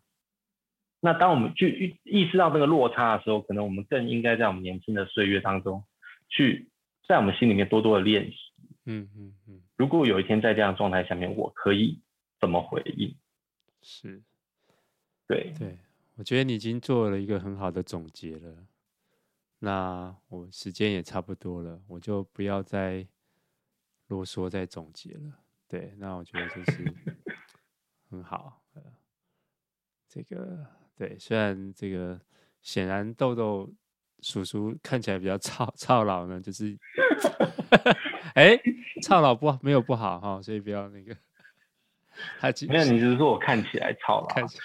[0.99, 5.85] 那当我们去意识到这个落差的时候，可能我们更应该在我们年轻的岁月当中，
[6.27, 6.69] 去
[7.07, 8.37] 在我们心里面多多的练习。
[8.85, 9.61] 嗯嗯嗯。
[9.75, 12.01] 如果有一天在这样的状态下面，我可以
[12.39, 13.15] 怎么回应？
[13.81, 14.21] 是，
[15.27, 15.77] 对对，
[16.15, 18.67] 我觉得你已经做了一个很好的总结了。
[19.59, 23.07] 那我时间也差不多了，我就不要再。
[24.09, 26.93] 啰嗦再总结了，对，那我觉得就是
[28.07, 28.61] 很好。
[30.07, 30.63] 这个
[30.95, 32.21] 对，虽然这个
[32.61, 33.73] 显然豆豆
[34.19, 36.77] 叔叔看起来比较 操操劳呢，就是，
[38.35, 38.57] 哎，
[39.01, 41.13] 操劳不没有不好哈，所以不要那个。
[42.39, 44.63] 他没有，你只是说我看起来操劳，看起来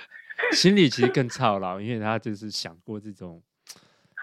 [0.52, 3.40] 心里其实更操劳，因为他就是想过这种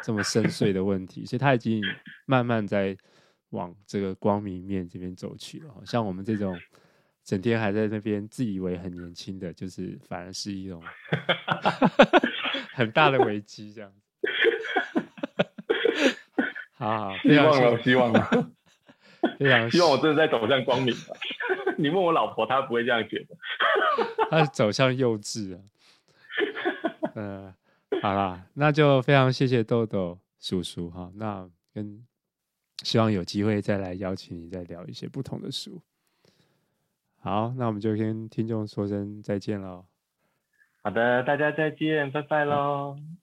[0.04, 1.82] 这么深邃的问题，所以他已经
[2.26, 2.98] 慢慢在。
[3.52, 6.60] 往这个光明面这边走去了，像我们这种
[7.24, 10.84] 整天还在那边自以为很年轻的，就是反而是一种
[12.74, 14.02] 很大的危机，这样子。
[16.76, 18.52] 好好，希望了，希望了，
[19.40, 21.16] 非常希望我真的在走向光明吧。
[21.78, 23.36] 你问我老婆，她不会这样觉得，
[24.32, 25.62] 她是走向幼稚啊。
[27.16, 27.54] 嗯、
[27.92, 32.06] 呃，好啦，那就非常谢谢豆豆叔叔哈，那跟。
[32.84, 35.82] 希望有机会再来邀请你，再聊一些不同的书。
[37.22, 39.86] 好，那我们就跟听众说声再见喽。
[40.84, 42.98] 好的，大家再见，拜拜喽。
[43.00, 43.18] 嗯